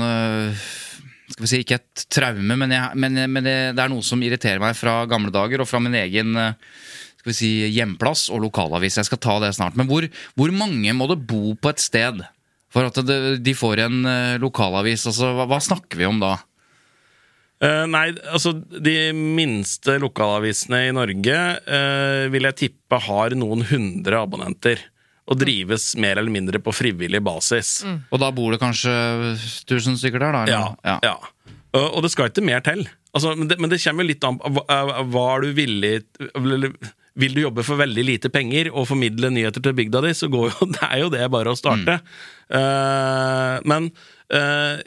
Skal 1.38 1.44
vi 1.44 1.50
si, 1.52 1.58
ikke 1.62 1.76
et 1.78 2.00
traume, 2.10 2.54
men, 2.58 2.72
jeg, 2.74 2.98
men, 2.98 3.18
men 3.30 3.44
det, 3.46 3.52
det 3.78 3.82
er 3.84 3.90
noe 3.92 4.02
som 4.02 4.18
irriterer 4.26 4.58
meg 4.58 4.72
fra 4.74 5.04
gamle 5.06 5.30
dager 5.30 5.62
og 5.62 5.68
fra 5.70 5.78
min 5.78 5.94
egen 5.94 6.32
eh, 6.34 6.56
skal 7.20 7.30
vi 7.30 7.36
si, 7.38 7.50
hjemplass 7.76 8.24
og 8.34 8.42
lokalavis. 8.42 8.96
Jeg 8.98 9.06
skal 9.06 9.20
ta 9.22 9.36
det 9.44 9.52
snart. 9.54 9.76
Men 9.78 9.86
hvor, 9.86 10.02
hvor 10.34 10.50
mange 10.50 10.90
må 10.98 11.06
det 11.06 11.20
bo 11.30 11.54
på 11.54 11.70
et 11.70 11.84
sted 11.84 12.24
for 12.74 12.90
at 12.90 12.98
det, 13.06 13.38
de 13.46 13.54
får 13.54 13.84
en 13.84 14.00
eh, 14.10 14.34
lokalavis? 14.42 15.06
Altså, 15.12 15.30
hva, 15.38 15.46
hva 15.46 15.62
snakker 15.62 16.02
vi 16.02 16.08
om 16.10 16.18
da? 16.18 16.34
Uh, 17.62 17.86
nei, 17.90 18.08
altså 18.34 18.56
de 18.58 19.12
minste 19.14 19.94
lokalavisene 20.02 20.88
i 20.88 20.92
Norge 20.94 21.38
uh, 21.70 22.26
vil 22.34 22.50
jeg 22.50 22.58
tippe 22.64 22.98
har 23.06 23.38
noen 23.38 23.62
hundre 23.70 24.26
abonnenter. 24.26 24.82
Og 25.28 25.36
drives 25.40 25.90
mer 26.00 26.16
eller 26.20 26.32
mindre 26.32 26.60
på 26.62 26.72
frivillig 26.72 27.20
basis. 27.24 27.82
Og 28.08 28.20
da 28.22 28.30
bor 28.34 28.54
det 28.54 28.62
kanskje 28.62 28.92
1000 29.36 29.98
stykker 30.00 30.22
der, 30.24 30.38
da? 30.38 30.44
Ja, 30.48 30.62
ja. 30.88 30.98
ja. 31.04 31.16
Og, 31.76 31.84
og 31.98 32.04
det 32.04 32.12
skal 32.14 32.30
ikke 32.30 32.46
mer 32.48 32.62
til. 32.64 32.86
Altså, 33.12 33.34
men, 33.36 33.48
det, 33.50 33.58
men 33.60 33.70
det 33.72 33.80
kommer 33.82 34.04
jo 34.04 34.12
litt 34.12 34.24
an 34.24 34.38
på 34.40 34.52
hva- 34.56 34.66
er 34.78 35.44
du 35.44 35.48
villig 35.56 35.92
Vil 37.18 37.34
du 37.34 37.40
jobbe 37.42 37.64
for 37.66 37.80
veldig 37.80 38.04
lite 38.04 38.30
penger 38.32 38.70
og 38.72 38.86
formidle 38.90 39.30
nyheter 39.34 39.64
til 39.64 39.76
bygda 39.76 40.04
di, 40.04 40.12
så 40.16 40.28
går 40.32 40.52
jo, 40.52 40.68
det 40.76 40.84
er 40.86 41.02
jo 41.02 41.10
det 41.12 41.26
bare 41.32 41.52
å 41.52 41.58
starte. 41.58 41.98
Eh, 42.48 43.56
men 43.68 43.90
uh, 44.32 44.78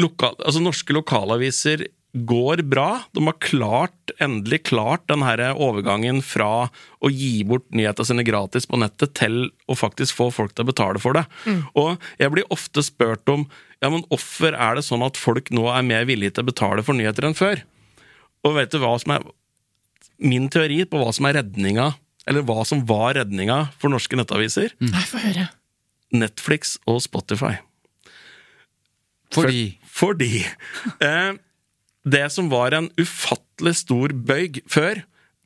lokal, 0.00 0.38
altså, 0.38 0.62
norske 0.62 0.94
lokalaviser 0.96 1.88
går 2.14 2.62
bra. 2.70 3.02
De 3.16 3.24
har 3.26 3.34
klart, 3.42 4.12
endelig 4.22 4.60
klart 4.68 5.02
den 5.10 5.24
her 5.26 5.40
overgangen 5.58 6.20
fra 6.22 6.68
å 7.02 7.10
gi 7.10 7.42
bort 7.48 7.66
nyhetene 7.74 8.06
sine 8.06 8.24
gratis 8.26 8.68
på 8.70 8.78
nettet 8.78 9.16
til 9.18 9.48
å 9.66 9.74
faktisk 9.74 10.14
få 10.14 10.28
folk 10.34 10.54
til 10.54 10.62
å 10.62 10.70
betale 10.70 11.02
for 11.02 11.18
det. 11.18 11.24
Og 11.74 11.96
jeg 12.22 12.30
blir 12.34 12.46
ofte 12.54 12.84
spurt 12.86 13.26
om 13.34 13.48
ja, 13.82 13.90
men 13.90 14.04
hvorfor 14.08 14.54
er 14.54 14.78
det 14.78 14.86
sånn 14.86 15.02
at 15.04 15.18
folk 15.20 15.50
nå 15.52 15.66
er 15.74 15.82
mer 15.84 16.06
villige 16.08 16.36
til 16.38 16.46
å 16.46 16.50
betale 16.52 16.84
for 16.86 16.94
nyheter 16.96 17.26
enn 17.28 17.34
før. 17.36 17.64
Og 18.46 18.54
vet 18.60 18.70
du 18.72 18.78
hva 18.80 18.94
som 19.02 19.16
er 19.16 19.26
min 20.22 20.46
teori 20.52 20.84
på 20.86 21.00
hva 21.02 21.10
som 21.12 21.26
er 21.26 21.40
redninga, 21.40 21.90
eller 22.30 22.46
hva 22.46 22.62
som 22.64 22.84
var 22.88 23.16
redninga 23.18 23.58
for 23.82 23.90
norske 23.92 24.16
nettaviser? 24.16 24.70
Nei, 24.80 25.02
få 25.10 25.18
høre. 25.20 25.48
Netflix 26.14 26.76
og 26.86 27.02
Spotify. 27.04 27.56
Fordi 29.34 29.64
For- 29.82 30.14
Fordi 30.14 30.44
eh, 31.06 31.34
det 32.04 32.26
som 32.32 32.50
var 32.52 32.76
en 32.76 32.90
ufattelig 33.00 33.76
stor 33.80 34.12
bøyg 34.12 34.62
før, 34.70 35.02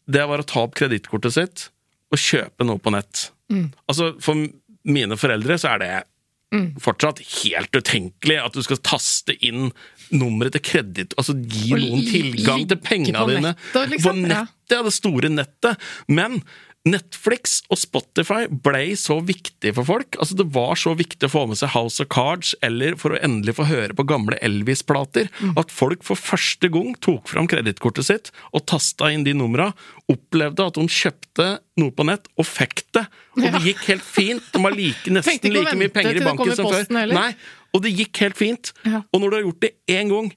det 0.09 0.25
var 0.29 0.43
å 0.43 0.47
ta 0.49 0.65
opp 0.67 0.77
kredittkortet 0.79 1.37
sitt 1.37 1.67
og 2.12 2.21
kjøpe 2.21 2.67
noe 2.67 2.81
på 2.81 2.93
nett. 2.95 3.29
Altså, 3.88 4.15
For 4.25 4.49
mine 4.88 5.19
foreldre 5.21 5.59
så 5.61 5.75
er 5.75 5.83
det 5.83 5.93
fortsatt 6.81 7.21
helt 7.43 7.77
utenkelig 7.77 8.38
at 8.41 8.55
du 8.57 8.62
skal 8.65 8.81
taste 8.81 9.35
inn 9.45 9.69
nummeret 10.09 10.55
til 10.57 10.62
kreditt 10.65 11.12
Altså 11.21 11.35
gi 11.37 11.75
Og 11.77 11.83
noen 11.83 12.07
tilgang 12.09 12.62
til 12.71 12.79
penga 12.81 13.27
dine 13.29 13.50
nettet, 13.50 13.91
liksom, 13.93 14.23
på 14.23 14.31
nettet, 14.31 14.73
ja, 14.73 14.81
det 14.87 14.95
store 14.97 15.29
nettet. 15.33 15.85
Men 16.09 16.38
Netflix 16.87 17.58
og 17.68 17.76
Spotify 17.80 18.44
ble 18.49 18.94
så 18.97 19.18
viktig 19.26 19.73
for 19.76 19.85
folk. 19.85 20.16
Altså 20.23 20.37
Det 20.38 20.47
var 20.54 20.78
så 20.78 20.92
viktig 20.97 21.26
å 21.26 21.32
få 21.32 21.42
med 21.50 21.58
seg 21.61 21.73
House 21.75 22.00
of 22.00 22.08
Cards 22.12 22.54
eller 22.64 22.94
for 23.00 23.12
å 23.12 23.20
endelig 23.25 23.56
få 23.58 23.66
høre 23.68 23.97
på 23.99 24.06
gamle 24.08 24.38
Elvis-plater 24.44 25.28
Mm. 25.42 25.58
at 25.58 25.70
folk 25.75 26.02
for 26.06 26.16
første 26.16 26.70
gang 26.73 26.94
tok 27.04 27.28
fram 27.28 27.47
kredittkortet 27.50 28.04
sitt 28.08 28.30
og 28.54 28.64
tasta 28.66 29.11
inn 29.12 29.25
de 29.25 29.35
numra. 29.35 29.73
Opplevde 30.08 30.66
at 30.66 30.75
de 30.75 30.87
kjøpte 30.88 31.49
noe 31.78 31.90
på 31.90 32.06
nett 32.06 32.26
og 32.38 32.47
fikk 32.47 32.85
det. 32.94 33.06
Og 33.37 33.42
det 33.52 33.62
gikk 33.66 33.85
helt 33.90 34.02
fint. 34.06 34.42
De 34.52 34.58
har 34.64 34.73
like, 34.75 35.11
nesten 35.18 35.52
like 35.52 35.76
mye 35.76 35.92
penger 35.92 36.16
i 36.23 36.25
banken 36.25 36.52
i 36.52 36.56
som 36.56 36.70
før. 36.70 36.87
heller. 36.88 37.14
Nei, 37.14 37.35
Og 37.75 37.82
det 37.85 37.92
gikk 37.99 38.16
helt 38.25 38.37
fint. 38.38 38.73
Ja. 38.87 39.02
Og 39.12 39.20
når 39.20 39.30
du 39.30 39.37
har 39.37 39.42
gjort 39.50 39.61
det 39.61 39.75
én 39.92 40.08
gang, 40.08 40.32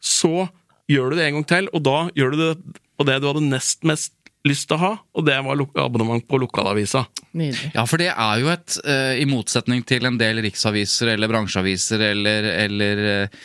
så 0.00 0.48
gjør 0.88 1.10
du 1.10 1.16
det 1.18 1.26
en 1.26 1.34
gang 1.40 1.48
til, 1.50 1.68
og 1.74 1.82
da 1.82 2.08
gjør 2.14 2.30
du 2.30 2.36
det 2.44 2.52
og 2.98 3.06
det 3.06 3.20
du 3.22 3.26
hadde 3.28 3.42
nest 3.46 3.84
mest 3.86 4.10
lyst 4.48 4.68
til 4.70 4.78
å 4.78 4.82
ha, 4.82 4.92
og 5.14 5.26
det 5.26 5.36
var 5.44 5.62
abonnement 5.84 6.24
på 6.28 6.40
lokalavisa. 6.42 7.04
Nydelig. 7.38 7.72
Ja, 7.76 7.84
for 7.88 8.00
det 8.00 8.10
er 8.12 8.42
jo 8.42 8.50
et 8.52 8.78
eh, 8.88 9.20
I 9.22 9.26
motsetning 9.28 9.84
til 9.86 10.08
en 10.08 10.18
del 10.20 10.40
riksaviser 10.44 11.12
eller 11.14 11.30
bransjeaviser 11.30 12.02
eller, 12.10 12.48
eller 12.64 13.04
eh, 13.12 13.38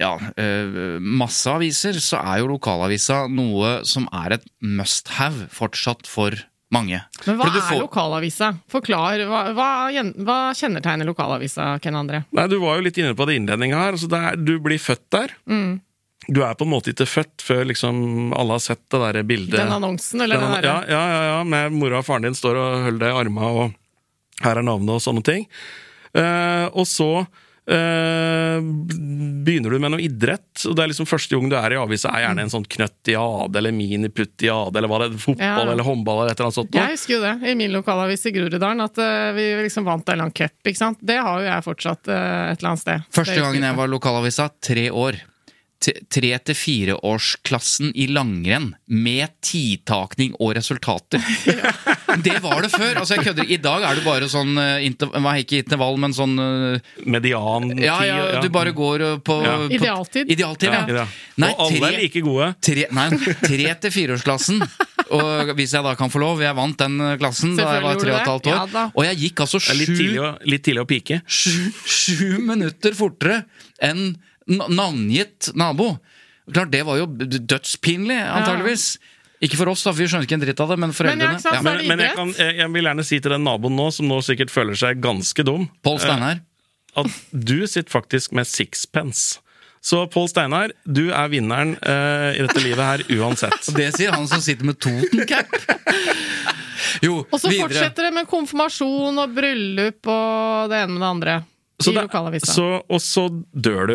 ja, 0.00 0.12
eh, 0.36 1.00
masse 1.00 1.50
aviser, 1.50 1.98
så 2.02 2.20
er 2.20 2.42
jo 2.42 2.52
lokalavisa 2.54 3.24
noe 3.32 3.80
som 3.88 4.06
er 4.22 4.38
et 4.38 4.46
must 4.60 5.12
have 5.18 5.48
fortsatt 5.54 6.08
for 6.08 6.36
mange. 6.70 7.00
Men 7.26 7.38
hva 7.38 7.50
får... 7.50 7.74
er 7.74 7.82
lokalavisa? 7.82 8.50
Forklar. 8.70 9.24
Hva, 9.28 9.42
hva, 9.56 9.68
hva 10.22 10.38
kjennetegner 10.56 11.08
lokalavisa, 11.08 11.74
Ken 11.82 11.98
André? 11.98 12.22
Nei, 12.36 12.46
Du 12.50 12.60
var 12.62 12.78
jo 12.78 12.86
litt 12.86 13.00
inne 13.00 13.16
på 13.18 13.26
det 13.28 13.40
innledninga 13.40 13.80
her. 13.80 13.96
Altså 13.98 14.10
det 14.10 14.20
er, 14.28 14.38
du 14.38 14.54
blir 14.62 14.80
født 14.80 15.06
der. 15.12 15.34
Mm. 15.50 15.80
Du 16.28 16.42
er 16.44 16.54
på 16.54 16.66
en 16.66 16.70
måte 16.74 16.92
ikke 16.92 17.06
født 17.08 17.42
før 17.42 17.64
liksom 17.70 18.32
alle 18.36 18.52
har 18.58 18.60
sett 18.62 18.82
det 18.92 19.00
der 19.00 19.22
bildet. 19.24 19.56
Den 19.56 19.72
annonsen, 19.72 20.20
eller 20.20 20.36
den 20.36 20.50
Den- 20.50 20.62
derre 20.62 20.68
ja, 20.68 20.80
ja, 20.92 21.04
ja, 21.14 21.22
ja, 21.38 21.44
med 21.44 21.72
mora 21.72 21.98
og 22.02 22.04
faren 22.06 22.22
din 22.28 22.34
står 22.36 22.56
og 22.60 22.82
holder 22.84 22.98
deg 23.06 23.14
i 23.14 23.20
arma, 23.24 23.48
og 23.48 23.72
her 24.44 24.56
er 24.60 24.62
navnet 24.68 24.98
og 24.98 25.00
sånne 25.00 25.24
ting. 25.24 25.46
Uh, 26.16 26.66
og 26.74 26.84
så 26.90 27.08
uh, 27.70 28.58
begynner 28.60 29.70
du 29.70 29.78
med 29.80 29.92
noe 29.94 30.02
idrett, 30.04 30.64
og 30.68 30.74
det 30.76 30.84
er 30.84 30.90
liksom 30.92 31.08
første 31.08 31.36
gang 31.38 31.48
du 31.52 31.56
er 31.58 31.74
i 31.74 31.78
avisa, 31.80 32.10
er 32.12 32.24
gjerne 32.26 32.44
en 32.46 32.52
sånn 32.52 32.66
knøtt 32.76 33.10
i 33.12 33.16
AD 33.20 33.56
eller 33.60 33.74
miniputt 33.76 34.44
i 34.46 34.50
AD, 34.52 34.76
eller 34.80 34.90
hva 34.92 35.00
det 35.02 35.08
er, 35.10 35.18
fotball 35.24 35.64
Ja. 35.64 35.72
eller 35.72 35.86
håndball 35.86 36.22
eller 36.22 36.32
et 36.34 36.40
eller 36.40 36.50
annet 36.50 36.58
sånt. 36.60 36.74
Jeg 36.74 36.94
husker 36.96 37.14
jo 37.16 37.22
det, 37.24 37.34
i 37.50 37.54
min 37.58 37.72
lokalavis 37.74 38.26
i 38.26 38.34
Groruddalen, 38.36 38.84
at 38.84 38.98
uh, 39.00 39.32
vi 39.36 39.48
liksom 39.64 39.88
vant 39.88 40.04
en 40.08 40.12
eller 40.12 40.28
annen 40.28 40.36
cup. 40.36 40.56
ikke 40.66 40.82
sant? 40.84 40.98
Det 41.00 41.18
har 41.18 41.40
jo 41.40 41.48
jeg 41.48 41.66
fortsatt 41.70 42.08
et 42.10 42.58
eller 42.60 42.70
annet 42.74 42.84
sted. 42.84 43.08
Første 43.20 43.40
gangen 43.40 43.62
jeg 43.70 43.76
var 43.80 43.92
lokalavisa, 43.92 44.50
tre 44.60 44.88
år. 44.90 45.20
Tre 46.10 46.30
til 46.42 46.56
fireårsklassen 46.58 47.92
i 47.94 48.08
langrenn 48.10 48.72
med 48.90 49.30
tidtakning 49.46 50.32
og 50.42 50.56
resultater. 50.58 51.22
Det 52.24 52.40
var 52.42 52.64
det 52.64 52.72
før. 52.72 52.96
altså 52.98 53.14
jeg 53.14 53.22
kødder. 53.28 53.46
I 53.54 53.56
dag 53.62 53.84
er 53.86 53.94
det 53.94 54.02
bare 54.02 54.26
sånn 54.26 54.56
eh, 54.58 54.82
hva, 55.22 55.36
Ikke 55.38 55.60
intervall, 55.62 55.94
men 56.02 56.10
sånn 56.10 56.32
Median 56.34 57.68
Median 57.70 57.78
Ja, 57.78 58.00
ja, 58.02 58.40
du 58.42 58.48
bare 58.50 58.72
går 58.74 59.04
eh, 59.06 59.12
på, 59.22 59.36
Ja. 59.46 59.52
på 59.62 59.68
Idealtid. 59.78 60.32
Idealtid, 60.34 60.74
ja. 60.74 60.80
Ja. 60.90 61.04
Nei, 61.38 61.52
og 61.54 61.62
alle 61.68 61.78
tre- 61.78 61.92
er 61.94 62.02
like 62.02 62.22
gode. 62.26 62.48
Tre, 62.66 62.86
nei, 62.98 63.06
tre 63.44 63.68
til 63.84 63.94
fireårsklassen. 63.94 64.58
Og 65.14 65.52
hvis 65.58 65.76
jeg 65.78 65.86
da 65.86 65.94
kan 65.98 66.10
få 66.12 66.20
lov, 66.22 66.42
jeg 66.42 66.58
vant 66.58 66.82
den 66.82 66.98
eh, 67.06 67.14
klassen 67.22 67.54
da 67.58 67.68
jeg 67.76 67.84
var 67.86 68.02
tre 68.02 68.10
og 68.16 68.18
et 68.18 68.32
halvt 68.32 68.50
år. 68.50 68.58
Ja 68.74 68.86
og 68.90 69.06
jeg 69.06 69.20
gikk 69.22 69.44
altså 69.46 69.62
er 69.62 69.78
litt 69.78 69.94
tidlig, 69.94 70.18
å, 70.26 70.32
litt 70.50 70.66
tidlig 70.66 70.82
å 70.82 70.88
pike. 70.90 71.20
sju, 71.30 71.70
sju 71.86 72.30
minutter 72.42 72.98
fortere 72.98 73.44
enn 73.86 74.16
navngitt 74.50 75.50
nabo. 75.54 75.92
Klart, 76.50 76.70
Det 76.72 76.82
var 76.86 76.98
jo 76.98 77.06
dødspinlig, 77.06 78.18
antageligvis. 78.18 78.96
Ikke 79.40 79.56
for 79.56 79.70
oss, 79.72 79.84
da, 79.86 79.92
for 79.94 80.02
vi 80.02 80.08
skjønner 80.10 80.26
ikke 80.26 80.36
en 80.36 80.42
dritt 80.42 80.60
av 80.60 80.68
det, 80.74 80.78
men 80.82 80.90
foreldrene. 80.92 81.38
Men, 81.38 81.40
Ja. 81.54 81.60
Men, 81.64 81.78
er 81.80 81.88
men 81.88 81.98
jeg, 82.04 82.14
kan, 82.18 82.32
jeg, 82.36 82.56
jeg 82.58 82.72
vil 82.74 82.84
gjerne 82.90 83.04
si 83.08 83.20
til 83.24 83.32
den 83.32 83.44
naboen 83.46 83.76
nå, 83.78 83.86
som 83.94 84.08
nå 84.10 84.18
sikkert 84.26 84.50
føler 84.52 84.76
seg 84.76 85.00
ganske 85.00 85.44
dum, 85.46 85.68
Paul 85.86 85.96
Steinar. 86.02 86.42
at 86.96 87.06
du 87.32 87.66
sitter 87.66 87.88
faktisk 87.90 88.32
med 88.36 88.44
sixpence. 88.50 89.38
Så 89.80 90.02
Pål 90.12 90.26
Steinar, 90.28 90.74
du 90.84 91.06
er 91.08 91.30
vinneren 91.32 91.70
eh, 91.80 92.36
i 92.36 92.42
dette 92.44 92.60
livet 92.60 92.84
her 92.84 93.04
uansett. 93.16 93.62
Og 93.70 93.78
det 93.78 93.86
sier 93.96 94.12
han 94.12 94.26
som 94.28 94.42
sitter 94.44 94.66
med 94.68 94.76
Toten-cap. 94.76 95.48
Jo, 97.00 97.22
Og 97.30 97.38
så 97.40 97.48
videre. 97.48 97.68
fortsetter 97.70 98.08
det 98.08 98.12
med 98.12 98.26
konfirmasjon 98.28 99.16
og 99.22 99.32
bryllup 99.36 100.08
og 100.10 100.68
det 100.72 100.80
ene 100.82 100.92
med 100.96 101.00
det 101.00 101.08
andre. 101.08 101.34
Så 101.80 101.92
I 101.92 101.94
det- 101.96 102.02
lokalavisa. 102.08 102.52
så, 102.52 102.66
og 102.88 103.00
så 103.00 103.24
dør 103.56 103.86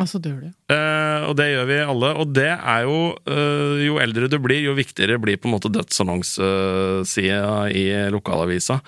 Og 0.00 0.08
så 0.08 0.16
dør 0.24 0.38
du. 0.40 0.52
Eh, 0.72 1.24
og 1.28 1.34
det 1.36 1.50
gjør 1.50 1.66
vi 1.68 1.80
alle. 1.84 2.12
Og 2.22 2.30
det 2.32 2.48
er 2.48 2.84
jo 2.86 3.00
eh, 3.28 3.82
Jo 3.84 3.98
eldre 4.00 4.30
du 4.32 4.38
blir, 4.40 4.62
jo 4.64 4.76
viktigere 4.78 5.20
blir 5.20 5.36
på 5.40 5.50
en 5.50 5.56
måte 5.58 5.72
dødsannonsesida 5.72 7.56
i 7.76 7.84
lokalavisa. 8.14 8.80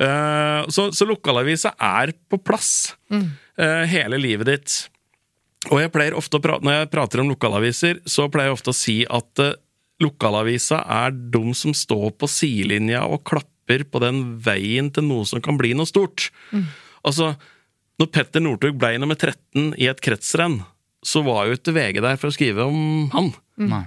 Eh, 0.00 0.62
så, 0.72 0.88
så 0.96 1.06
lokalavisa 1.06 1.74
er 1.76 2.14
på 2.30 2.40
plass 2.42 2.96
eh, 3.12 3.84
hele 3.92 4.18
livet 4.20 4.48
ditt. 4.48 4.76
Og 5.70 5.82
jeg 5.82 5.92
pleier 5.92 6.16
ofte 6.16 6.38
å 6.38 6.42
prate, 6.42 6.64
når 6.64 6.78
jeg 6.78 6.90
prater 6.94 7.20
om 7.22 7.30
lokalaviser, 7.30 8.00
så 8.08 8.26
pleier 8.32 8.48
jeg 8.48 8.56
ofte 8.58 8.72
å 8.72 8.78
si 8.80 8.96
at 9.04 9.42
eh, 9.44 9.54
lokalavisa 10.00 10.80
er 11.04 11.12
de 11.12 11.54
som 11.54 11.76
står 11.76 12.14
på 12.16 12.30
sidelinja 12.32 13.04
og 13.04 13.22
klapper 13.28 13.84
på 13.84 14.00
den 14.02 14.22
veien 14.42 14.88
til 14.90 15.04
noe 15.06 15.28
som 15.28 15.42
kan 15.44 15.60
bli 15.60 15.74
noe 15.78 15.86
stort. 15.86 16.30
Altså, 17.06 17.34
når 18.00 18.08
Petter 18.14 18.42
Northug 18.42 18.78
ble 18.80 18.94
nummer 19.00 19.18
13 19.18 19.74
i 19.76 19.88
et 19.90 20.00
kretsrenn, 20.02 20.62
så 21.04 21.22
var 21.24 21.48
jo 21.48 21.56
ikke 21.56 21.72
VG 21.76 22.00
der 22.04 22.18
for 22.20 22.28
å 22.28 22.34
skrive 22.34 22.66
om 22.68 23.08
han. 23.14 23.30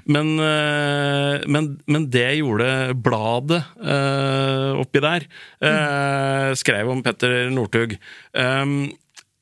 Men, 0.06 0.34
eh, 0.42 1.46
men, 1.50 1.70
men 1.90 2.08
det 2.14 2.28
gjorde 2.40 2.94
bladet 3.02 3.62
uh, 3.82 4.74
oppi 4.78 5.02
der. 5.02 5.26
Uh, 5.58 6.54
skrev 6.58 6.92
om 6.94 7.02
Petter 7.06 7.50
Northug. 7.54 7.96
Um, 8.38 8.92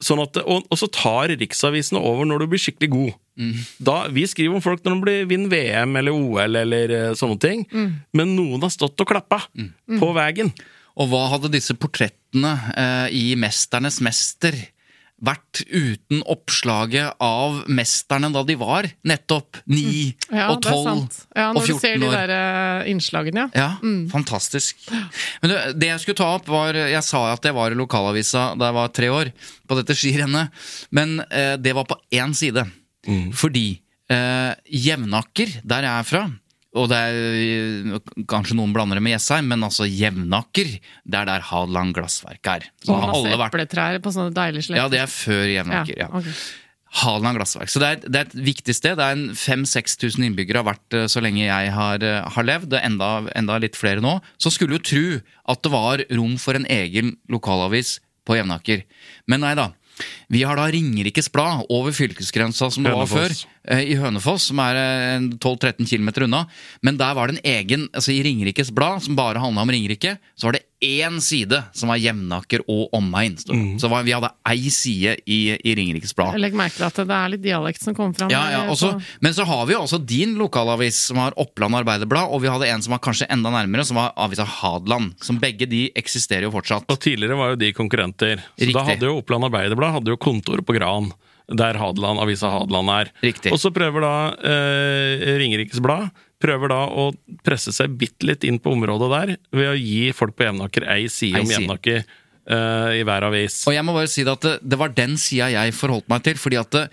sånn 0.02 0.24
at, 0.24 0.40
og, 0.44 0.68
og 0.72 0.80
så 0.80 0.88
tar 0.92 1.36
riksavisene 1.36 2.00
over 2.00 2.28
når 2.28 2.44
du 2.44 2.54
blir 2.54 2.64
skikkelig 2.64 2.92
god. 2.94 3.12
Da, 3.84 3.98
vi 4.14 4.24
skriver 4.30 4.58
om 4.58 4.64
folk 4.64 4.84
når 4.86 4.96
de 4.96 5.04
blir, 5.06 5.28
vinner 5.30 5.52
VM 5.52 6.00
eller 6.00 6.16
OL 6.16 6.60
eller 6.64 6.96
sånne 7.18 7.40
ting. 7.42 7.68
Men 8.16 8.36
noen 8.38 8.64
har 8.64 8.74
stått 8.74 9.04
og 9.04 9.12
klappa 9.12 9.44
på 9.52 10.12
veien. 10.16 10.52
Og 11.00 11.12
hva 11.12 11.28
hadde 11.36 11.54
disse 11.54 11.76
portrettene 11.80 12.21
eh, 12.36 13.08
i 13.12 13.26
Mesternes 13.40 14.00
mester 14.04 14.56
vært 15.22 15.62
uten 15.70 16.24
oppslaget 16.30 17.20
av 17.22 17.60
mesterne 17.70 18.32
da 18.34 18.42
de 18.46 18.56
var 18.58 18.88
nettopp 19.06 19.60
ni 19.70 20.16
Ja, 20.32 20.48
og 20.50 20.64
det 20.64 20.72
og 20.72 20.80
tolv 20.80 20.90
år. 20.96 21.20
Ja, 21.38 21.46
når 21.54 21.68
du 21.70 21.74
ser 21.78 22.02
de 22.02 22.10
der 22.10 22.34
eh, 22.34 22.90
innslagene, 22.90 23.46
ja. 23.54 23.68
Ja, 23.78 24.08
fantastisk. 24.10 24.82
Men 25.44 25.54
du, 25.54 25.56
det 25.78 25.92
jeg 25.92 26.04
skulle 26.04 26.22
ta 26.24 26.32
opp 26.40 26.50
var 26.50 26.74
Jeg 26.74 27.04
sa 27.06 27.28
at 27.36 27.46
jeg 27.46 27.54
var 27.58 27.74
i 27.74 27.78
lokalavisa 27.78 28.52
da 28.58 28.72
jeg 28.72 28.78
var 28.80 28.94
tre 28.98 29.12
år, 29.14 29.32
på 29.70 29.78
dette 29.78 29.96
skirennet. 29.98 30.50
Men 30.90 31.20
eh, 31.30 31.54
det 31.62 31.76
var 31.78 31.86
på 31.90 32.00
én 32.18 32.34
side. 32.38 32.66
Fordi 33.38 33.68
eh, 34.12 34.52
Jevnaker, 34.74 35.54
der 35.62 35.86
jeg 35.86 35.94
er 35.94 36.08
fra, 36.08 36.24
og 36.72 36.88
det 36.88 36.98
er 36.98 38.00
kanskje 38.32 38.56
noen 38.56 38.72
blander 38.76 38.96
det 38.96 39.04
med 39.04 39.16
Jessheim, 39.18 39.50
men 39.52 39.66
altså 39.68 39.88
Jevnaker, 39.90 40.70
det 41.04 41.20
er 41.20 41.28
der 41.28 41.44
Hadeland 41.50 41.96
glassverk 41.98 42.48
er. 42.48 42.68
Så 42.86 42.96
har 42.96 43.12
Masse 43.12 43.34
epletrær 43.36 44.00
på 44.04 44.14
sånne 44.16 44.32
deilige 44.36 44.70
sletter. 44.70 44.80
Ja, 44.80 44.92
det 44.92 45.02
er 45.04 45.12
før 45.12 45.44
Jevnaker. 45.52 45.98
Ja, 46.00 46.08
ok. 46.16 46.30
Hadeland 47.02 47.40
glassverk. 47.40 47.72
Så 47.72 47.80
det 47.80 47.90
er, 47.90 48.00
det 48.04 48.20
er 48.20 48.30
et 48.30 48.38
viktig 48.48 48.76
sted. 48.76 48.98
Det 49.00 49.04
er 49.04 49.16
en 49.16 49.36
5000-6000 49.36 50.26
innbyggere 50.28 50.60
har 50.60 50.68
vært 50.74 50.98
eh, 50.98 51.08
så 51.12 51.24
lenge 51.24 51.44
jeg 51.46 51.72
har, 51.76 52.04
eh, 52.04 52.32
har 52.36 52.48
levd. 52.48 52.76
Er 52.76 52.88
enda, 52.88 53.12
enda 53.36 53.60
litt 53.64 53.80
flere 53.80 54.04
nå. 54.04 54.18
Så 54.40 54.52
skulle 54.52 54.80
jo 54.80 54.86
tro 54.92 55.06
at 55.52 55.64
det 55.64 55.72
var 55.72 56.04
rom 56.12 56.36
for 56.40 56.60
en 56.60 56.68
egen 56.72 57.14
lokalavis 57.32 57.98
på 58.28 58.36
Jevnaker. 58.40 58.84
Men 59.32 59.44
nei 59.44 59.54
da. 59.60 59.70
Vi 60.32 60.44
har 60.48 60.60
da 60.60 60.68
Ringerikes 60.72 61.30
Blad 61.34 61.66
over 61.70 61.96
fylkesgrensa 61.96 62.72
som 62.72 62.86
det 62.88 62.94
var 62.96 63.10
før. 63.10 63.36
Eh, 63.68 63.84
I 63.94 64.00
Hønefoss, 64.00 64.50
som 64.52 64.62
er 64.64 64.80
eh, 64.80 65.30
12-13 65.36 65.88
km 65.90 66.12
unna. 66.28 66.46
Men 66.82 67.00
der 67.02 67.16
var 67.18 67.30
det 67.30 67.40
en 67.40 67.52
egen 67.58 67.88
altså 67.92 68.16
I 68.16 68.22
Ringerikes 68.26 68.74
Blad, 68.76 69.04
som 69.06 69.20
bare 69.20 69.42
handla 69.44 69.66
om 69.66 69.74
Ringerike, 69.74 70.18
så 70.36 70.50
var 70.50 70.58
det 70.58 70.66
én 70.82 71.20
side 71.22 71.60
som 71.78 71.90
var 71.92 72.00
Jevnaker 72.02 72.64
og 72.68 72.90
omegn. 72.98 73.36
Mm. 73.48 73.80
Så 73.80 73.90
var, 73.92 74.02
vi 74.08 74.14
hadde 74.16 74.32
ei 74.50 74.70
side 74.74 75.16
i, 75.30 75.38
i 75.62 75.76
Ringerikes 75.78 76.16
Blad. 76.18 76.40
Legg 76.42 76.56
merke 76.58 76.76
til 76.80 76.88
at 76.88 77.00
det 77.08 77.18
er 77.18 77.30
litt 77.36 77.44
dialekt 77.44 77.84
som 77.86 77.94
kommer 77.98 78.18
fram. 78.18 78.32
Ja, 78.34 78.42
ja, 78.52 78.62
også, 78.72 78.92
så- 78.98 79.18
men 79.22 79.34
så 79.38 79.46
har 79.46 79.66
vi 79.70 79.74
jo 79.76 79.82
også 79.86 80.00
din 80.06 80.34
lokalavis, 80.40 80.98
som 81.12 81.18
har 81.22 81.34
Oppland 81.38 81.76
Arbeiderblad, 81.82 82.30
og 82.34 82.42
vi 82.42 82.50
hadde 82.50 82.68
en 82.74 82.82
som 82.82 82.92
var 82.96 83.00
kanskje 83.06 83.30
enda 83.30 83.52
nærmere, 83.54 83.86
som 83.86 83.96
var 84.02 84.14
avisa 84.18 84.44
Hadeland. 84.44 85.14
Som 85.22 85.38
begge 85.40 85.70
de 85.70 85.92
eksisterer 85.96 86.48
jo 86.50 86.52
fortsatt. 86.58 86.90
Og 86.90 87.00
tidligere 87.00 87.38
var 87.38 87.54
jo 87.54 87.62
de 87.62 87.72
konkurrenter. 87.78 88.42
Så 88.58 88.66
Riktig. 88.66 88.74
da 88.74 88.84
hadde 88.90 89.06
jo 89.12 89.20
Oppland 89.22 89.46
Arbeiderblad 89.52 89.94
hadde 90.00 90.12
jo 90.16 90.18
kontor 90.18 90.62
på 90.66 90.74
Gran, 90.80 91.12
der 91.52 91.78
Hadeland, 91.78 92.20
avisa 92.24 92.50
Hadeland 92.50 92.90
er. 92.90 93.12
Riktig. 93.22 93.52
Og 93.54 93.60
så 93.60 93.70
prøver 93.76 94.02
da 94.02 94.14
eh, 94.48 95.38
Ringerikes 95.42 95.82
Blad 95.84 96.10
prøver 96.42 96.74
da 96.74 96.82
å 96.88 97.12
presse 97.46 97.74
seg 97.76 97.94
bitte 98.00 98.28
litt 98.30 98.48
inn 98.48 98.60
på 98.62 98.74
området 98.76 99.12
der 99.14 99.36
ved 99.54 99.74
å 99.74 99.78
gi 99.78 100.10
folk 100.16 100.36
på 100.38 100.48
Jevnaker 100.50 100.88
ei 100.92 101.06
side 101.12 101.44
om. 101.44 101.52
Jevnaker 101.52 102.04
uh, 102.50 102.92
i 102.96 103.04
hver 103.08 103.26
avis. 103.28 103.60
Og 103.70 103.76
jeg 103.76 103.86
må 103.86 103.96
bare 103.96 104.10
si 104.12 104.26
det 104.26 104.34
at 104.34 104.46
det, 104.46 104.54
det 104.74 104.80
var 104.80 104.94
den 104.96 105.18
sida 105.22 105.50
jeg 105.54 105.76
forholdt 105.78 106.10
meg 106.12 106.24
til. 106.26 106.40
fordi 106.42 106.60
at 106.62 106.72
det, 106.76 106.84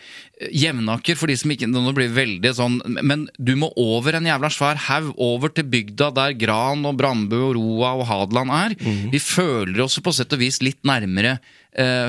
Jevnaker, 0.54 1.18
for 1.18 1.30
de 1.30 1.36
som 1.40 1.50
ikke 1.50 1.66
Nå 1.70 1.90
blir 1.96 2.12
veldig 2.14 2.50
sånn 2.54 2.76
Men 3.02 3.24
du 3.42 3.56
må 3.58 3.72
over 3.80 4.14
en 4.14 4.28
jævla 4.28 4.50
svær 4.54 4.78
haug, 4.86 5.10
over 5.16 5.50
til 5.50 5.66
bygda 5.66 6.12
der 6.14 6.36
Gran 6.38 6.84
og 6.86 6.98
Brandbu 7.00 7.38
og 7.40 7.54
Roa 7.58 7.94
og 7.98 8.06
Hadeland 8.10 8.54
er. 8.54 8.76
Vi 9.12 9.22
føler 9.22 9.82
oss 9.86 9.98
på 10.02 10.14
sett 10.14 10.34
og 10.36 10.42
vis 10.42 10.60
litt 10.62 10.80
nærmere 10.86 11.38
eh, 11.38 11.56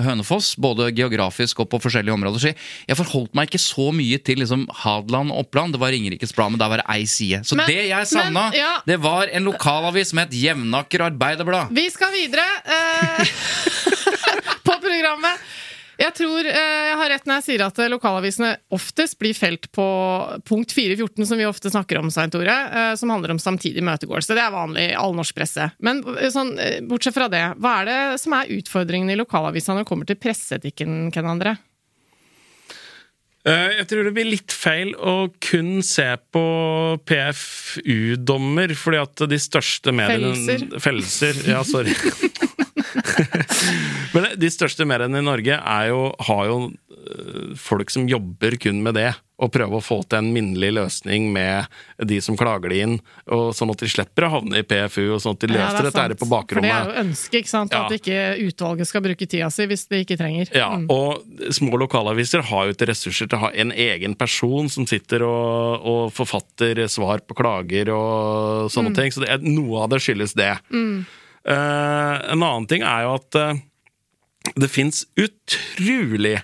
Hønefoss, 0.05 0.53
både 0.57 0.87
geografisk 0.95 1.59
og 1.59 1.67
på 1.69 1.79
forskjellige 1.83 2.13
områder. 2.15 2.39
Så 2.41 2.51
jeg, 2.53 2.97
forholdt 2.97 3.35
meg 3.37 3.49
ikke 3.49 3.61
så 3.61 3.89
mye 3.93 4.17
til 4.23 4.39
liksom, 4.41 4.63
Hadeland 4.83 5.33
og 5.33 5.43
Oppland. 5.43 5.75
Det 5.75 5.81
var 5.81 5.91
Ringerikes 5.93 6.33
Blad, 6.33 6.53
men 6.55 6.61
der 6.61 6.71
var 6.71 6.81
det 6.81 6.87
ei 6.89 7.05
side. 7.05 7.41
Så 7.45 7.55
Men- 7.59 7.67
det 7.67 7.87
jeg 7.89 8.07
savna, 8.07 8.49
men, 8.49 8.59
ja. 8.59 8.71
det 8.87 8.99
var 9.03 9.27
en 9.31 9.43
lokalavis 9.43 10.09
som 10.13 10.19
het 10.23 10.33
Jevnaker 10.33 11.03
Arbeiderblad. 11.11 11.69
Vi 11.75 11.89
skal 11.93 12.11
videre 12.15 12.45
eh, 12.65 13.25
på 14.67 14.79
programmet. 14.79 15.43
Jeg 15.99 16.15
tror 16.15 16.47
eh, 16.47 16.85
jeg 16.87 16.95
har 16.95 17.11
rett 17.11 17.25
når 17.27 17.39
jeg 17.41 17.45
sier 17.45 17.63
at 17.65 17.79
eh, 17.83 17.89
lokalavisene 17.91 18.53
oftest 18.75 19.17
blir 19.19 19.35
felt 19.35 19.67
på 19.75 19.85
punkt 20.47 20.71
414, 20.71 21.25
som 21.27 21.39
vi 21.39 21.47
ofte 21.47 21.71
snakker 21.73 21.99
om, 21.99 22.11
Svein 22.13 22.31
Tore, 22.31 22.55
eh, 22.55 22.91
som 22.99 23.11
handler 23.11 23.33
om 23.35 23.41
samtidig 23.41 23.83
møtegåelse. 23.83 24.37
Det 24.37 24.45
er 24.45 24.53
vanlig 24.55 24.85
i 24.93 24.97
all 24.99 25.17
norsk 25.17 25.35
presse. 25.35 25.67
Men 25.83 25.99
sånn, 26.31 26.53
bortsett 26.87 27.17
fra 27.17 27.27
det, 27.31 27.43
hva 27.59 27.81
er 27.81 27.89
det 27.89 27.99
som 28.23 28.37
er 28.37 28.53
utfordringen 28.55 29.11
i 29.11 29.17
lokalavisene 29.19 29.79
når 29.79 29.83
det 29.83 29.89
kommer 29.91 30.07
til 30.07 30.19
presseetikken, 30.23 31.01
Ken 31.15 31.27
André? 31.27 31.57
Jeg 33.49 33.85
tror 33.87 34.03
det 34.05 34.11
blir 34.13 34.27
litt 34.27 34.53
feil 34.53 34.91
å 34.99 35.31
kun 35.41 35.79
se 35.83 36.05
på 36.31 36.43
PFU-dommer, 37.07 38.75
fordi 38.77 38.99
at 38.99 39.25
de 39.31 39.39
største 39.41 39.95
mediene 39.95 40.35
Fellelser. 40.35 40.79
Fellelser. 40.83 41.43
Ja, 41.49 41.63
sorry. 41.67 41.95
Men 44.13 44.29
de 44.39 44.49
største 44.53 44.85
mediene 44.89 45.21
i 45.21 45.25
Norge 45.25 45.57
er 45.59 45.89
jo, 45.91 46.03
har 46.27 46.45
jo 46.49 46.59
eh, 46.69 47.55
folk 47.59 47.91
som 47.93 48.07
jobber 48.09 48.57
kun 48.61 48.81
med 48.85 48.95
det, 48.99 49.11
og 49.39 49.53
prøve 49.55 49.77
å 49.79 49.83
få 49.83 50.01
til 50.03 50.17
en 50.19 50.33
minnelig 50.35 50.73
løsning 50.75 51.29
med 51.31 51.69
de 52.09 52.17
som 52.19 52.35
klager 52.35 52.73
det 52.73 52.79
inn, 52.83 52.95
og 53.31 53.53
sånn 53.55 53.69
at 53.71 53.79
de 53.79 53.87
slipper 53.87 54.25
å 54.27 54.31
havne 54.33 54.59
i 54.59 54.65
PFU, 54.67 55.05
og 55.15 55.21
sånn 55.23 55.37
at 55.37 55.45
de 55.45 55.47
Ja, 55.47 55.53
løser 55.61 55.77
det 55.77 55.79
er 55.79 55.87
dette 55.87 56.01
her 56.03 56.15
på 56.19 56.27
på 56.27 56.39
For 56.57 56.65
det 56.65 56.73
er 56.75 56.89
jo 56.89 56.97
ønsket, 57.05 57.37
ikke 57.39 57.51
sant? 57.53 57.71
Ja. 57.71 57.85
At 57.85 57.95
ikke 57.95 58.17
utvalget 58.49 58.89
skal 58.89 59.05
bruke 59.05 59.29
tida 59.31 59.47
si 59.55 59.67
hvis 59.71 59.85
de 59.87 60.01
ikke 60.03 60.17
trenger. 60.19 60.51
Ja, 60.55 60.67
Mm. 60.75 60.89
og 60.91 61.23
små 61.55 61.79
lokalaviser 61.79 62.43
har 62.51 62.67
jo 62.67 62.75
ikke 62.75 62.89
ressurser 62.91 63.29
til 63.31 63.39
å 63.39 63.45
ha 63.47 63.51
en 63.55 63.71
egen 63.71 64.13
person 64.19 64.67
som 64.69 64.85
sitter 64.85 65.23
og, 65.23 65.87
og 65.87 66.11
forfatter 66.19 66.83
svar 66.91 67.23
på 67.23 67.39
klager 67.39 67.93
og 67.95 68.67
Mm. 68.67 68.69
sånne 68.75 68.95
ting. 68.95 69.11
Så 69.15 69.23
det 69.23 69.29
er, 69.31 69.39
noe 69.39 69.85
av 69.85 69.89
det 69.95 70.01
skyldes 70.03 70.35
det. 70.35 70.51
Eh, 70.67 71.03
en 71.55 72.43
annen 72.43 72.67
ting 72.69 72.85
er 72.85 73.05
jo 73.05 73.15
at 73.17 73.37
eh, 73.39 73.61
det 74.59 74.69
fins 74.71 75.03
utrolig 75.19 76.37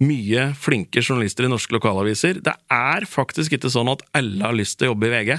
mye 0.00 0.46
flinke 0.56 1.02
journalister 1.04 1.44
i 1.44 1.52
norske 1.52 1.74
lokalaviser. 1.76 2.40
Det 2.44 2.54
er 2.72 3.06
faktisk 3.08 3.56
ikke 3.56 3.72
sånn 3.72 3.90
at 3.92 4.04
alle 4.16 4.46
har 4.46 4.56
lyst 4.56 4.78
til 4.80 4.88
å 4.88 4.94
jobbe 4.94 5.10
i 5.10 5.12
VG. 5.14 5.34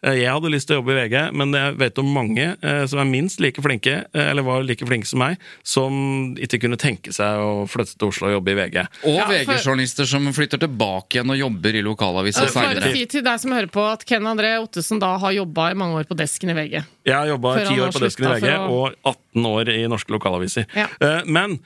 Eh, 0.00 0.14
Jeg 0.22 0.30
hadde 0.30 0.50
lyst 0.52 0.68
til 0.68 0.76
å 0.76 0.78
jobbe 0.78 0.92
i 0.94 0.98
VG, 1.08 1.32
men 1.34 1.50
jeg 1.56 1.74
vet 1.80 1.98
om 1.98 2.06
mange 2.14 2.44
eh, 2.62 2.84
som 2.86 3.00
er 3.02 3.08
minst 3.10 3.40
like 3.42 3.58
flinke, 3.64 4.04
eh, 4.14 4.28
eller 4.30 4.44
var 4.46 4.62
like 4.62 4.86
flinke 4.86 5.08
som 5.10 5.18
meg, 5.24 5.38
som 5.66 6.36
ikke 6.38 6.60
kunne 6.62 6.78
tenke 6.78 7.10
seg 7.14 7.40
å 7.42 7.64
flytte 7.66 7.96
til 7.98 8.08
Oslo 8.12 8.28
og 8.28 8.36
jobbe 8.36 8.52
i 8.54 8.58
VG. 8.60 8.84
Og 9.02 9.16
Ja, 9.18 9.26
VG-journalister 9.32 10.06
som 10.06 10.28
flytter 10.36 10.62
tilbake 10.62 11.18
igjen 11.18 11.34
og 11.34 11.40
jobber 11.40 11.74
i 11.74 11.82
lokalaviser 11.82 12.46
å 12.46 12.52
seinere. 12.54 12.92
si 12.94 13.06
til 13.10 13.22
deg 13.26 13.40
som 13.42 13.50
hører 13.56 13.72
på 13.74 13.82
at 13.90 14.04
Ken 14.06 14.22
André 14.30 14.54
Ottesen 14.62 15.00
da 15.02 15.16
har 15.18 15.32
jobba 15.34 15.70
i 15.72 15.74
mange 15.74 15.98
år 15.98 16.06
på 16.06 16.16
desken 16.16 16.50
i 16.50 16.54
VG. 16.60 16.84
Jeg 17.08 17.14
har 17.16 17.26
jobba 17.32 17.56
ti 17.66 17.74
år 17.80 17.90
på 17.90 18.04
desken 18.06 18.28
i 18.30 18.34
VG 18.38 18.54
å- 18.54 18.70
og 18.70 18.94
18 19.04 19.46
år 19.50 19.68
i 19.74 19.82
norske 19.90 20.14
lokalaviser. 20.14 20.66
Ja. 20.76 20.86
Eh, 21.00 21.22
Men 21.26 21.58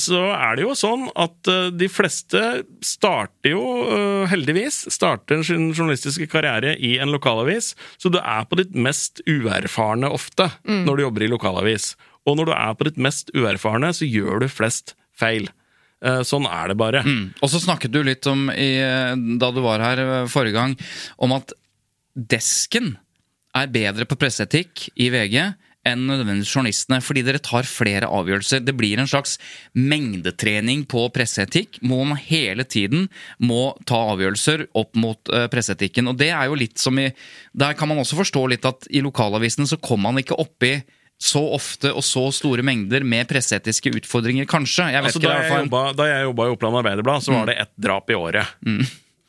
så 0.00 0.20
er 0.32 0.56
det 0.56 0.62
jo 0.64 0.72
sånn 0.78 1.02
at 1.20 1.48
eh, 1.52 1.66
de 1.76 1.88
fleste 1.92 2.40
starter 2.80 3.52
jo, 3.52 3.64
eh, 3.92 4.22
heldigvis, 4.30 4.78
starter 4.94 5.42
sin 5.44 5.66
journalistiske 5.74 6.28
karriere 6.32 6.72
i 6.80 6.94
en 7.02 7.12
lokalavis. 7.12 7.74
Så 8.00 8.08
du 8.14 8.16
er 8.22 8.46
på 8.48 8.56
ditt 8.62 8.72
mest 8.74 9.20
uerfarne 9.28 10.08
ofte 10.08 10.50
Mm. 10.64 10.84
når 10.86 10.96
du 10.96 11.02
jobber 11.04 11.22
i 11.26 11.28
lokalavis. 11.28 11.90
Og 12.26 12.38
når 12.38 12.46
du 12.48 12.52
er 12.56 12.72
på 12.74 12.84
ditt 12.88 12.96
mest 12.96 13.28
uerfarne, 13.36 13.92
så 13.92 14.08
gjør 14.08 14.40
du 14.40 14.48
flest 14.48 14.94
feil. 15.12 15.50
Eh, 16.00 16.22
Sånn 16.24 16.46
er 16.48 16.68
det 16.72 16.76
bare. 16.80 17.02
Mm. 17.04 17.34
Og 17.42 17.50
så 17.52 17.60
snakket 17.60 17.92
du 17.92 18.00
litt 18.02 18.24
om, 18.26 18.48
i, 18.50 18.80
da 19.38 19.50
du 19.52 19.60
var 19.60 19.84
her 19.84 20.00
eh, 20.00 20.26
forrige 20.32 20.56
gang, 20.56 20.74
om 21.20 21.32
at 21.36 21.52
desken 22.16 22.94
er 23.54 23.68
bedre 23.70 24.06
på 24.08 24.16
presseetikk 24.18 24.88
i 24.96 25.10
VG 25.12 25.36
enn 25.88 26.06
nødvendigvis 26.08 26.52
journalistene, 26.54 27.00
fordi 27.04 27.24
dere 27.26 27.42
tar 27.44 27.68
flere 27.68 28.08
avgjørelser. 28.08 28.64
Det 28.64 28.74
blir 28.76 29.00
en 29.00 29.10
slags 29.10 29.36
mengdetrening 29.76 30.84
på 30.90 31.06
presseetikk, 31.14 31.78
hvor 31.84 32.04
man 32.08 32.20
hele 32.20 32.66
tiden 32.66 33.08
må 33.42 33.74
ta 33.88 34.00
avgjørelser 34.14 34.66
opp 34.80 34.96
mot 35.00 35.32
eh, 35.32 35.46
presseetikken. 35.52 36.08
Og 36.10 36.18
det 36.20 36.32
er 36.32 36.50
jo 36.50 36.58
litt 36.58 36.80
som 36.80 36.98
i 37.00 37.10
Der 37.54 37.76
kan 37.78 37.88
man 37.90 38.00
også 38.02 38.18
forstå 38.18 38.46
litt 38.52 38.68
at 38.68 38.88
i 38.90 39.02
lokalavisene 39.04 39.68
så 39.68 39.80
kommer 39.80 40.12
man 40.12 40.24
ikke 40.24 40.40
oppi 40.40 40.78
så 41.20 41.40
ofte 41.54 41.92
og 41.94 42.02
så 42.04 42.26
store 42.34 42.64
mengder 42.66 43.04
med 43.06 43.28
presseetiske 43.30 43.92
utfordringer, 44.00 44.48
kanskje. 44.50 44.90
Jeg 44.92 45.04
vet 45.04 45.12
Altså, 45.12 45.22
da, 45.22 45.36
jeg 45.44 45.64
jobba, 45.66 45.82
da 45.96 46.08
jeg 46.10 46.26
jobba 46.26 46.46
i 46.46 46.54
Oppland 46.56 46.80
Arbeiderblad, 46.82 47.24
så 47.24 47.36
var 47.36 47.48
det 47.48 47.56
ett 47.62 47.72
drap 47.80 48.10
i 48.10 48.18
året. 48.18 48.58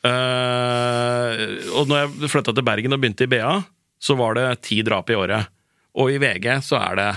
Eh, 0.06 1.44
og 1.76 1.88
når 1.88 2.02
jeg 2.02 2.30
flytta 2.34 2.54
til 2.54 2.66
Bergen 2.66 2.96
og 2.96 3.02
begynte 3.02 3.26
i 3.26 3.30
BA, 3.30 3.54
så 4.02 4.16
var 4.18 4.36
det 4.36 4.48
ti 4.66 4.80
drap 4.86 5.10
i 5.10 5.16
året. 5.18 5.52
Og 5.96 6.12
i 6.12 6.20
VG 6.22 6.50
så 6.66 6.80
er 6.82 7.00
det 7.00 7.10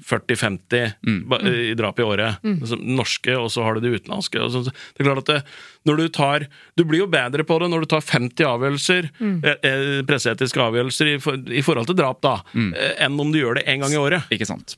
40-50 0.00 0.92
mm. 1.02 1.32
i 1.70 1.74
drap 1.74 1.98
i 2.00 2.02
året. 2.02 2.42
Mm. 2.42 2.60
norske, 2.96 3.34
og 3.36 3.50
så 3.52 3.64
har 3.64 3.76
du 3.76 3.84
det 3.84 3.94
utenlandske. 3.98 4.40
Og 4.40 4.52
så, 4.52 4.62
det 4.64 5.02
er 5.02 5.08
klart 5.08 5.22
at 5.24 5.32
det, 5.32 5.40
når 5.88 5.96
Du 5.96 6.08
tar 6.08 6.46
Du 6.78 6.84
blir 6.84 7.02
jo 7.02 7.10
bedre 7.10 7.44
på 7.44 7.58
det 7.60 7.68
når 7.70 7.84
du 7.84 7.90
tar 7.92 8.00
50 8.06 8.46
avgjørelser, 8.48 9.10
mm. 9.18 9.34
eh, 9.44 9.98
presseetiske 10.08 10.62
avgjørelser, 10.62 11.12
i, 11.14 11.18
for, 11.22 11.36
i 11.36 11.64
forhold 11.64 11.90
til 11.90 11.98
drap, 11.98 12.22
da, 12.24 12.38
eh, 12.54 12.96
enn 13.04 13.20
om 13.20 13.32
du 13.32 13.40
gjør 13.42 13.60
det 13.60 13.66
én 13.68 13.84
gang 13.84 13.92
i 13.92 14.00
året. 14.00 14.32
Ikke 14.32 14.48
sant. 14.48 14.76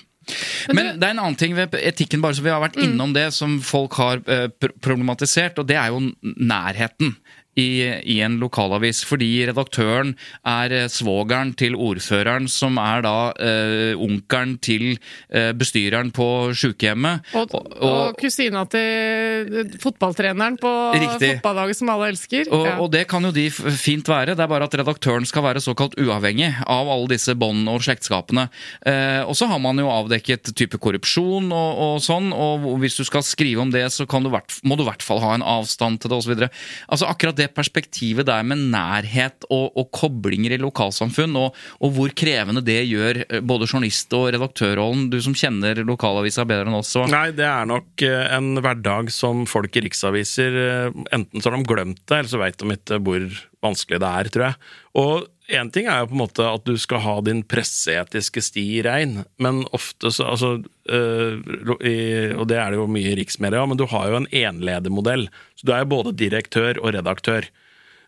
Men 0.72 0.94
det 0.96 1.04
er 1.04 1.12
en 1.12 1.20
annen 1.20 1.37
ting 1.37 1.52
ved 1.56 1.74
etikken, 1.76 2.22
bare 2.24 2.37
så 2.37 2.44
vi 2.44 2.52
har 2.52 2.62
vært 2.62 2.78
innom 2.80 3.12
det, 3.12 3.26
som 3.37 3.58
folk 3.64 3.98
har 4.00 4.22
eh, 4.24 4.48
problematisert, 4.82 5.60
og 5.60 5.68
det 5.68 5.76
er 5.76 5.92
jo 5.92 6.00
nærheten. 6.22 7.12
I, 7.61 7.69
I 8.03 8.19
en 8.27 8.38
lokalavis, 8.43 9.05
fordi 9.07 9.29
redaktøren 9.49 10.14
er 10.49 10.73
eh, 10.75 10.88
svogeren 10.90 11.53
til 11.59 11.77
ordføreren, 11.79 12.49
som 12.51 12.79
er 12.83 13.05
da 13.07 13.17
eh, 13.38 13.93
onkelen 14.01 14.57
til 14.64 14.87
eh, 15.31 15.53
bestyreren 15.57 16.11
på 16.14 16.27
sykehjemmet. 16.59 17.31
Og, 17.38 17.55
og, 17.55 18.14
kusina 18.19 18.64
til 18.71 19.79
fotballtreneren 19.83 20.59
på 20.61 20.73
Riktig. 20.99 21.35
fotballaget 21.37 21.81
som 21.81 21.93
alle 21.95 22.11
elsker. 22.14 22.51
Og, 22.51 22.64
Ja. 22.64 22.77
og 22.81 22.90
det 22.95 23.05
kan 23.11 23.25
jo 23.27 23.33
de 23.35 23.49
fint 23.51 24.09
være, 24.09 24.35
det 24.35 24.43
er 24.45 24.51
bare 24.51 24.67
at 24.69 24.75
redaktøren 24.79 25.27
skal 25.29 25.45
være 25.45 25.62
såkalt 25.62 25.97
uavhengig 26.01 26.51
av 26.67 26.88
alle 26.90 27.11
disse 27.12 27.35
bånd 27.38 27.69
og 27.71 27.83
slektskapene. 27.85 28.49
Eh, 28.87 29.23
og 29.25 29.37
så 29.38 29.49
har 29.51 29.61
man 29.62 29.79
jo 29.79 29.90
avdekket 29.93 30.55
type 30.57 30.79
korrupsjon 30.83 31.51
og, 31.53 31.83
og 31.87 32.03
sånn, 32.05 32.33
og 32.35 32.67
hvis 32.83 32.99
du 32.99 33.05
skal 33.07 33.25
skrive 33.27 33.62
om 33.62 33.73
det, 33.75 33.87
så 33.93 34.09
kan 34.09 34.25
du 34.25 34.33
må 34.64 34.77
du 34.77 34.83
i 34.85 34.88
hvert 34.88 35.05
fall 35.05 35.21
ha 35.23 35.35
en 35.37 35.45
avstand 35.45 36.01
til 36.01 36.11
det 36.11 36.19
osv. 36.19 36.47
Altså 36.88 37.09
akkurat 37.09 37.37
det 37.38 37.43
perspektivet 37.52 38.28
der 38.28 38.44
med 38.46 38.62
nærhet 38.72 39.46
og, 39.50 39.72
og 39.78 39.90
koblinger 39.94 40.54
i 40.54 40.61
lokalsamfunn, 40.62 41.37
og, 41.40 41.59
og 41.80 41.94
hvor 41.96 42.14
krevende 42.16 42.64
det 42.64 42.80
gjør 42.88 43.22
eh, 43.24 43.42
både 43.44 43.68
journalist- 43.70 44.14
og 44.16 44.30
redaktørrollen, 44.35 45.09
du 45.12 45.20
som 45.24 45.37
kjenner 45.37 45.83
lokalavisa 45.87 46.46
bedre 46.48 46.70
enn 46.70 46.78
oss. 46.78 46.94
Nei, 47.11 47.28
det 47.37 47.48
er 47.48 47.68
nok 47.70 48.07
eh, 48.07 48.26
en 48.37 48.54
hverdag 48.64 49.12
som 49.14 49.44
folk 49.50 49.76
i 49.76 49.85
riksaviser 49.88 50.61
eh, 50.64 51.02
Enten 51.14 51.42
så 51.42 51.50
har 51.50 51.59
de 51.59 51.68
glemt 51.68 52.00
det, 52.07 52.16
eller 52.16 52.30
så 52.30 52.40
veit 52.40 52.59
de 52.61 52.74
ikke 52.74 53.00
hvor 53.04 53.26
vanskelig 53.64 54.00
det 54.02 54.11
er, 54.11 54.30
tror 54.33 54.46
jeg. 54.48 54.72
Og 55.00 55.28
én 55.48 55.70
ting 55.72 55.88
er 55.90 56.02
jo 56.02 56.11
på 56.11 56.16
en 56.16 56.22
måte 56.22 56.46
at 56.48 56.64
du 56.64 56.76
skal 56.80 57.02
ha 57.04 57.14
din 57.24 57.42
presseetiske 57.46 58.42
sti 58.44 58.64
rein, 58.87 59.18
men 59.42 59.64
ofte 59.76 60.12
så 60.14 60.30
altså, 60.33 60.52
øh, 60.88 61.42
i, 61.85 61.96
Og 62.33 62.48
det 62.48 62.59
er 62.61 62.72
det 62.72 62.80
jo 62.80 62.88
mye 62.88 63.12
i 63.12 63.18
riksmedia, 63.18 63.66
men 63.66 63.80
du 63.80 63.87
har 63.90 64.09
jo 64.09 64.22
en 64.22 64.30
enledermodell. 64.33 65.28
Så 65.57 65.66
du 65.66 65.74
er 65.74 65.85
jo 65.85 65.92
både 65.92 66.16
direktør 66.16 66.80
og 66.80 66.94
redaktør. 66.96 67.50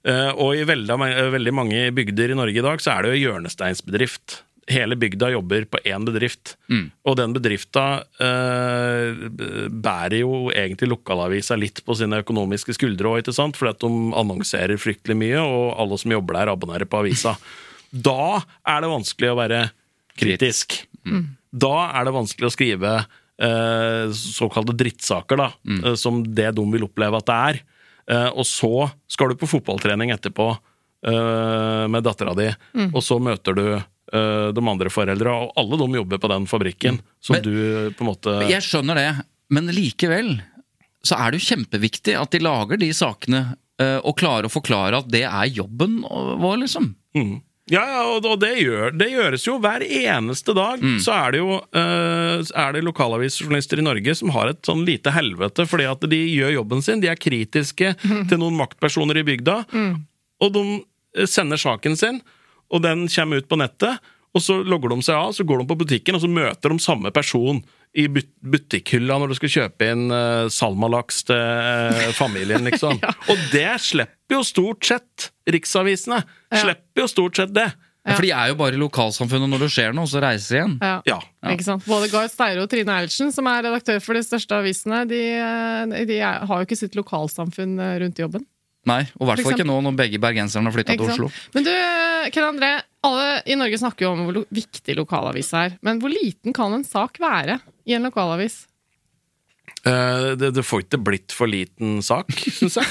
Uh, 0.06 0.30
og 0.38 0.54
i 0.54 0.62
veldig, 0.62 0.96
veldig 1.34 1.52
mange 1.54 1.78
bygder 1.90 2.30
i 2.30 2.36
Norge 2.38 2.60
i 2.60 2.62
dag 2.62 2.78
så 2.78 2.92
er 2.92 3.02
det 3.02 3.16
jo 3.16 3.24
hjørnesteinsbedrift. 3.24 4.44
Hele 4.66 4.96
bygda 4.98 5.28
jobber 5.30 5.62
på 5.70 5.78
én 5.86 6.02
bedrift, 6.08 6.56
og 7.06 7.14
den 7.20 7.30
bedrifta 7.36 8.02
eh, 8.18 9.14
bærer 9.70 10.16
jo 10.24 10.48
egentlig 10.50 10.88
lokalavisa 10.90 11.54
litt 11.54 11.84
på 11.86 11.94
sine 11.94 12.18
økonomiske 12.24 12.74
skuldre 12.74 13.12
òg, 13.12 13.20
ikke 13.22 13.34
sant? 13.36 13.54
Fordi 13.56 13.70
at 13.76 13.84
de 13.84 13.90
annonserer 14.18 14.76
fryktelig 14.82 15.14
mye, 15.20 15.38
og 15.38 15.76
alle 15.78 15.98
som 16.02 16.10
jobber 16.16 16.40
der, 16.40 16.50
abonnerer 16.50 16.90
på 16.90 16.98
avisa. 16.98 17.36
Da 17.94 18.42
er 18.66 18.82
det 18.82 18.90
vanskelig 18.90 19.30
å 19.30 19.38
være 19.38 19.62
kritisk. 20.18 20.80
Da 21.52 21.74
er 21.94 22.04
det 22.08 22.16
vanskelig 22.18 22.50
å 22.50 22.54
skrive 22.56 22.92
eh, 23.38 24.10
såkalte 24.18 24.74
drittsaker, 24.76 25.36
da, 25.38 25.52
eh, 25.86 25.94
som 25.94 26.24
det 26.26 26.50
de 26.58 26.64
vil 26.74 26.88
oppleve 26.90 27.22
at 27.22 27.30
det 27.30 27.38
er. 27.52 27.62
Eh, 28.10 28.30
og 28.34 28.46
så 28.46 28.90
skal 29.10 29.30
du 29.30 29.38
på 29.38 29.46
fotballtrening 29.54 30.10
etterpå 30.10 30.50
eh, 31.06 31.84
med 31.86 32.02
dattera 32.02 32.34
di, 32.34 32.50
og 32.92 33.02
så 33.02 33.18
møter 33.22 33.54
du 33.54 33.66
de 34.12 34.62
andre 34.70 34.90
foreldra, 34.92 35.32
og 35.46 35.52
alle 35.58 35.78
de 35.82 35.98
jobber 35.98 36.20
på 36.22 36.28
den 36.30 36.44
fabrikken 36.46 37.00
som 37.20 37.34
Men- 37.36 37.42
du 37.42 37.90
på 37.98 38.04
en 38.04 38.10
måte 38.12 38.34
Jeg 38.48 38.62
skjønner 38.62 38.94
det, 38.94 39.08
men 39.50 39.66
likevel 39.74 40.36
så 41.06 41.18
er 41.18 41.30
det 41.32 41.40
jo 41.40 41.54
kjempeviktig 41.54 42.14
at 42.18 42.30
de 42.34 42.38
lager 42.42 42.78
de 42.80 42.88
sakene 42.94 43.42
eh, 43.80 43.98
og 44.02 44.16
klarer 44.18 44.48
å 44.48 44.52
forklare 44.52 44.98
at 44.98 45.10
det 45.12 45.24
er 45.28 45.50
jobben 45.54 46.00
vår, 46.02 46.56
liksom. 46.64 46.94
Mm. 47.16 47.36
Ja, 47.70 47.82
ja, 47.82 48.02
og 48.14 48.24
og 48.30 48.38
det, 48.38 48.52
gjør, 48.62 48.92
det 48.94 49.08
gjøres 49.10 49.44
jo 49.48 49.56
hver 49.58 49.82
eneste 49.82 50.54
dag. 50.54 50.78
Så 51.02 51.10
er 51.10 51.32
det 51.34 51.40
jo 51.40 51.56
eh, 51.74 52.42
er 52.62 52.76
det 52.76 52.84
lokalavisjournalister 52.86 53.82
i 53.82 53.86
Norge 53.86 54.14
som 54.14 54.30
har 54.34 54.52
et 54.52 54.62
sånn 54.66 54.84
lite 54.86 55.10
helvete 55.10 55.66
fordi 55.66 55.88
at 55.90 56.06
de 56.10 56.20
gjør 56.30 56.54
jobben 56.60 56.82
sin. 56.86 57.02
De 57.02 57.10
er 57.10 57.18
kritiske 57.18 57.94
til 58.30 58.38
noen 58.38 58.54
maktpersoner 58.58 59.18
i 59.18 59.26
bygda, 59.26 59.56
og 60.42 60.52
de 60.54 60.64
eh, 61.18 61.26
sender 61.26 61.58
saken 61.58 61.98
sin, 61.98 62.22
og 62.72 62.84
den 62.84 63.06
kommer 63.12 63.42
ut 63.42 63.48
på 63.50 63.58
nettet. 63.60 64.12
Og 64.36 64.42
så 64.44 64.58
logger 64.60 64.92
de 64.92 65.00
seg 65.06 65.16
av, 65.16 65.32
så 65.32 65.46
går 65.48 65.62
de 65.62 65.68
på 65.70 65.78
butikken, 65.80 66.18
og 66.18 66.20
så 66.20 66.28
møter 66.28 66.72
de 66.72 66.82
samme 66.82 67.12
person 67.14 67.62
i 67.96 68.04
but 68.12 68.28
butikkhylla 68.44 69.16
når 69.16 69.32
du 69.32 69.36
skal 69.38 69.52
kjøpe 69.54 69.86
inn 69.88 70.10
uh, 70.12 70.50
salmalaks 70.52 71.22
til 71.30 71.38
uh, 71.40 72.10
familien, 72.18 72.66
liksom. 72.68 73.00
Og 73.00 73.46
det 73.54 73.70
slipper 73.80 74.36
jo 74.36 74.42
stort 74.44 74.84
sett 74.84 75.30
riksavisene. 75.48 76.20
Slipper 76.52 77.06
jo 77.06 77.08
stort 77.08 77.40
sett 77.40 77.54
det. 77.56 77.70
For 78.06 78.22
de 78.22 78.30
er 78.30 78.50
jo 78.52 78.56
bare 78.58 78.76
i 78.76 78.80
lokalsamfunnet 78.80 79.50
når 79.50 79.64
det 79.64 79.70
skjer 79.74 79.94
noe, 79.96 80.06
og 80.06 80.10
så 80.12 80.20
reiser 80.22 80.52
de 80.52 80.58
igjen. 80.60 80.74
Ja. 80.78 80.98
Ja. 81.08 81.18
Ikke 81.50 81.66
sant? 81.66 81.86
Både 81.88 82.10
Gahr 82.12 82.28
Steiro 82.30 82.66
og 82.66 82.70
Trine 82.70 82.94
Eilertsen, 82.94 83.32
som 83.34 83.48
er 83.50 83.64
redaktør 83.66 83.98
for 84.04 84.18
de 84.18 84.22
største 84.26 84.60
avisene, 84.60 85.02
de, 85.10 85.22
eh, 85.34 86.04
de 86.06 86.20
er, 86.20 86.44
har 86.46 86.62
jo 86.62 86.68
ikke 86.68 86.78
sitt 86.78 86.94
lokalsamfunn 86.98 87.74
eh, 87.82 87.96
rundt 88.04 88.22
jobben. 88.22 88.46
Nei, 88.86 89.00
og 89.18 89.24
i 89.24 89.28
hvert 89.32 89.42
fall 89.42 89.56
ikke 89.56 89.66
nå 89.66 89.80
når 89.82 89.96
begge 89.98 90.20
bergenserne 90.22 90.70
har 90.70 90.74
flytta 90.76 90.94
til? 90.94 91.08
Oslo. 91.10 91.30
Men 91.56 91.66
du, 91.66 91.72
Ken 92.34 92.44
André, 92.46 92.70
alle 93.06 93.40
i 93.46 93.56
Norge 93.58 93.78
snakker 93.78 94.06
jo 94.06 94.12
om 94.14 94.24
hvor 94.26 94.42
viktig 94.54 94.96
lokalavis 94.98 95.52
er. 95.56 95.76
Men 95.86 96.00
hvor 96.02 96.10
liten 96.12 96.54
kan 96.56 96.72
en 96.76 96.84
sak 96.86 97.20
være 97.22 97.60
i 97.86 97.94
en 97.98 98.06
lokalavis? 98.08 98.64
Uh, 99.86 100.34
det, 100.38 100.48
det 100.56 100.62
får 100.66 100.82
ikke 100.84 100.98
blitt 101.06 101.34
for 101.34 101.46
liten 101.50 102.00
sak, 102.02 102.30
syns 102.54 102.76
jeg. 102.80 102.86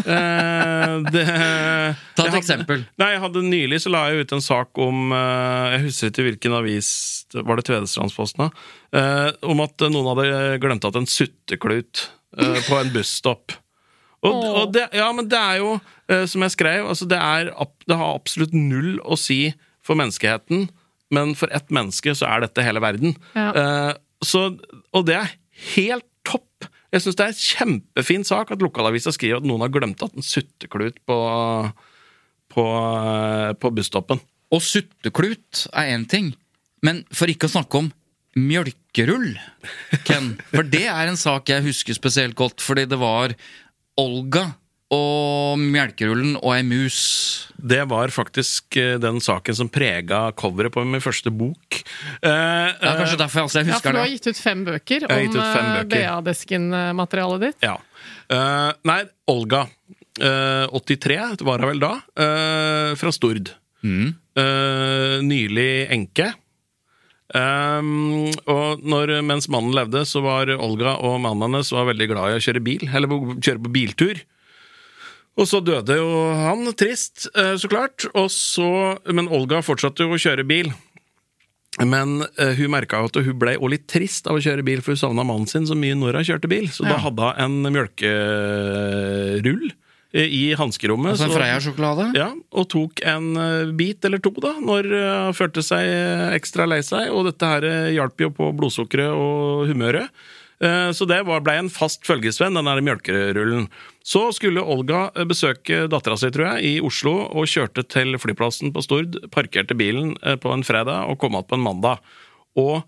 Uh, 0.00 1.04
det, 1.12 1.24
Ta 1.28 1.34
et 1.34 2.24
jeg 2.24 2.24
hadde- 2.24 2.40
eksempel. 2.40 2.84
Nei, 3.00 3.10
jeg 3.14 3.22
hadde 3.24 3.42
Nylig 3.48 3.80
så 3.84 3.92
la 3.92 4.06
jeg 4.08 4.24
ut 4.24 4.34
en 4.36 4.44
sak 4.44 4.80
om 4.80 5.12
uh, 5.12 5.74
Jeg 5.74 5.82
husker 5.88 6.12
ikke 6.12 6.24
hvilken 6.28 6.56
avis 6.56 6.90
Var 7.36 7.60
det 7.60 7.66
Tvedestrandsposten? 7.68 8.48
Eh, 8.96 9.28
om 9.44 9.60
at 9.64 9.84
noen 9.92 10.08
hadde 10.14 10.28
glemt 10.62 10.86
at 10.88 10.96
en 10.96 11.08
sutteklut 11.08 12.06
på 12.38 12.76
en 12.78 12.92
busstopp. 12.94 13.52
Og, 14.26 14.34
og 14.34 14.72
det, 14.74 14.88
ja, 14.98 15.06
men 15.14 15.28
det 15.30 15.38
er 15.38 15.60
jo, 15.60 15.76
eh, 16.10 16.24
som 16.30 16.42
jeg 16.42 16.56
skrev, 16.56 16.88
altså 16.90 17.06
det, 17.10 17.18
er, 17.22 17.52
det 17.86 17.98
har 18.00 18.16
absolutt 18.16 18.56
null 18.56 18.96
å 19.06 19.18
si 19.18 19.52
for 19.86 19.98
menneskeheten, 19.98 20.66
men 21.14 21.34
for 21.38 21.52
ett 21.54 21.70
menneske 21.72 22.12
så 22.18 22.26
er 22.28 22.42
dette 22.44 22.64
hele 22.66 22.82
verden. 22.84 23.14
Ja. 23.38 23.50
Eh, 23.52 23.92
så, 24.26 24.48
og 24.92 25.06
det 25.06 25.20
er 25.20 25.36
helt 25.76 26.08
topp. 26.26 26.66
Jeg 26.92 27.04
syns 27.04 27.18
det 27.18 27.26
er 27.26 27.34
en 27.34 27.44
kjempefin 27.44 28.26
sak 28.26 28.50
at 28.54 28.64
lokalavisa 28.64 29.12
skriver 29.14 29.38
at 29.38 29.46
noen 29.46 29.62
har 29.64 29.72
glemt 29.72 30.02
at 30.04 30.16
en 30.16 30.24
sutteklut 30.24 30.98
på, 31.06 31.18
på, 32.54 32.66
på 33.62 33.72
busstoppen. 33.76 34.20
Og 34.50 34.64
sutteklut 34.64 35.68
er 35.76 35.94
én 35.94 36.08
ting, 36.08 36.32
men 36.84 37.04
for 37.14 37.30
ikke 37.30 37.48
å 37.48 37.54
snakke 37.54 37.84
om 37.84 37.92
mjølkerull, 38.38 39.32
Ken. 40.06 40.34
For 40.52 40.66
det 40.66 40.86
er 40.90 41.08
en 41.08 41.18
sak 41.18 41.50
jeg 41.50 41.64
husker 41.64 41.96
spesielt 41.96 42.36
godt, 42.38 42.62
fordi 42.64 42.86
det 42.88 42.98
var 43.00 43.34
Olga 43.98 44.46
og 44.94 45.60
melkerullen 45.60 46.38
og 46.38 46.52
ei 46.54 46.62
mus. 46.64 46.98
Det 47.60 47.82
var 47.90 48.08
faktisk 48.14 48.78
eh, 48.80 48.94
den 49.02 49.18
saken 49.20 49.56
som 49.58 49.68
prega 49.68 50.30
coveret 50.38 50.72
på 50.72 50.84
min 50.88 51.02
første 51.04 51.32
bok. 51.34 51.80
Eh, 52.22 52.30
er 52.30 52.96
kanskje 52.96 53.18
derfor 53.20 53.44
altså, 53.44 53.60
jeg 53.60 53.74
Ja, 53.74 53.80
for 53.84 53.98
du 53.98 54.00
har 54.00 54.08
gitt 54.14 54.30
ut 54.30 54.40
fem 54.40 54.64
bøker 54.64 55.04
om 55.04 55.12
ut 55.12 55.36
fem 55.36 55.68
eh. 55.74 55.84
BA-desken-materialet 55.92 57.44
ditt. 57.48 57.68
Ja. 57.68 57.76
Eh, 58.32 58.70
nei, 58.88 59.02
Olga. 59.28 59.66
Eh, 60.18 60.64
83 60.72 61.44
var 61.46 61.60
hun 61.62 61.72
vel 61.74 61.84
da. 61.84 61.92
eh, 62.16 62.96
fra 62.98 63.12
Stord. 63.12 63.52
Mm. 63.84 64.14
Eh, 64.40 65.18
nylig 65.26 65.70
enke. 65.94 66.32
Um, 67.36 68.30
og 68.48 68.80
når, 68.88 69.18
mens 69.26 69.50
mannen 69.52 69.74
levde, 69.76 70.04
så 70.08 70.22
var 70.24 70.48
Olga 70.56 70.96
og 71.04 71.18
mannen 71.20 71.50
hennes 71.50 71.72
var 71.74 71.90
veldig 71.90 72.08
glad 72.08 72.32
i 72.32 72.38
å 72.38 72.44
kjøre 72.44 72.64
bil. 72.64 72.88
Eller 72.88 73.12
kjøre 73.36 73.64
på 73.66 73.72
biltur. 73.74 74.22
Og 75.38 75.46
så 75.46 75.60
døde 75.62 75.94
jo 76.00 76.08
han, 76.34 76.66
trist, 76.74 77.28
eh, 77.38 77.54
så 77.60 77.68
klart. 77.70 78.08
Og 78.18 78.30
så, 78.34 78.98
men 79.06 79.30
Olga 79.30 79.62
fortsatte 79.62 80.02
jo 80.02 80.16
å 80.16 80.18
kjøre 80.18 80.44
bil. 80.48 80.72
Men 81.78 82.24
eh, 82.40 82.56
hun 82.58 82.72
merka 82.74 83.04
at 83.06 83.14
hun 83.22 83.38
ble 83.38 83.54
også 83.54 83.70
litt 83.70 83.86
trist 83.90 84.26
av 84.26 84.34
å 84.38 84.42
kjøre 84.42 84.64
bil, 84.66 84.82
for 84.82 84.96
hun 84.96 85.02
savna 85.04 85.22
mannen 85.26 85.46
sin 85.46 85.68
så 85.68 85.76
mye 85.78 85.94
når 85.98 86.18
hun 86.18 86.26
kjørte 86.32 86.50
bil. 86.50 86.66
Så 86.74 86.82
da 86.88 86.96
hadde 87.04 87.22
hun 87.36 87.44
en 87.44 87.70
mjølkerull 87.76 89.68
i 90.16 90.54
hanskerommet. 90.56 91.12
Altså 91.12 91.26
en 91.28 91.34
Freia-sjokolade. 91.36 92.06
ja, 92.16 92.30
og 92.56 92.68
tok 92.72 93.02
en 93.04 93.26
eh, 93.36 93.72
bit 93.76 94.04
eller 94.08 94.22
to 94.24 94.30
da, 94.40 94.54
når 94.60 94.88
eh, 94.88 95.14
han 95.28 95.36
følte 95.36 95.60
seg 95.62 95.84
eh, 95.84 96.32
ekstra 96.38 96.64
lei 96.70 96.80
seg. 96.86 97.10
Og 97.12 97.26
dette 97.28 97.44
her 97.50 97.66
eh, 97.68 97.90
hjalp 97.98 98.20
jo 98.24 98.30
på 98.32 98.48
blodsukkeret 98.56 99.12
og 99.12 99.66
humøret. 99.68 100.08
Eh, 100.64 100.88
Så 100.96 101.04
det 101.06 101.20
blei 101.26 101.38
ble 101.44 101.56
en 101.60 101.68
fast 101.70 102.08
følgesvenn, 102.08 102.56
den 102.56 102.64
der 102.70 102.80
mjølkerullen. 102.80 103.68
Så 104.02 104.30
skulle 104.32 104.64
Olga 104.64 105.10
eh, 105.14 105.28
besøke 105.28 105.84
dattera 105.92 106.16
si, 106.16 106.30
tror 106.32 106.54
jeg, 106.56 106.64
i 106.64 106.80
Oslo, 106.80 107.12
og 107.28 107.44
kjørte 107.46 107.84
til 107.84 108.16
flyplassen 108.18 108.72
på 108.72 108.82
Stord, 108.82 109.20
parkerte 109.30 109.76
bilen 109.76 110.16
eh, 110.24 110.38
på 110.40 110.50
en 110.56 110.64
fredag 110.64 111.04
og 111.12 111.20
kom 111.20 111.36
igjen 111.36 111.50
på 111.52 111.58
en 111.60 111.66
mandag. 111.68 112.00
Og 112.56 112.80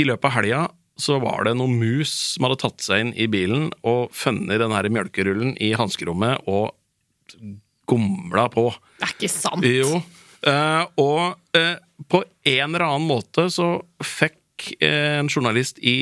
i 0.00 0.08
løpet 0.08 0.24
av 0.30 0.34
helga 0.40 0.62
så 1.00 1.18
var 1.22 1.46
det 1.48 1.56
noen 1.58 1.74
mus 1.80 2.12
som 2.34 2.46
hadde 2.46 2.60
tatt 2.62 2.84
seg 2.84 3.02
inn 3.02 3.12
i 3.18 3.26
bilen 3.30 3.70
og 3.82 4.12
funnet 4.14 4.60
den 4.62 4.74
her 4.74 4.88
mjølkerullen 4.92 5.56
i 5.62 5.72
hanskerommet 5.78 6.46
og 6.50 6.70
gomla 7.90 8.46
på. 8.52 8.68
Det 9.00 9.08
er 9.08 9.16
ikke 9.16 9.32
sant! 9.32 9.66
Jo. 9.66 9.98
Eh, 10.44 10.84
og 11.00 11.56
eh, 11.56 11.76
på 12.10 12.20
en 12.22 12.68
eller 12.68 12.86
annen 12.86 13.08
måte 13.08 13.48
så 13.52 13.76
fikk 14.04 14.38
eh, 14.80 15.18
en 15.20 15.28
journalist 15.28 15.78
i 15.82 15.94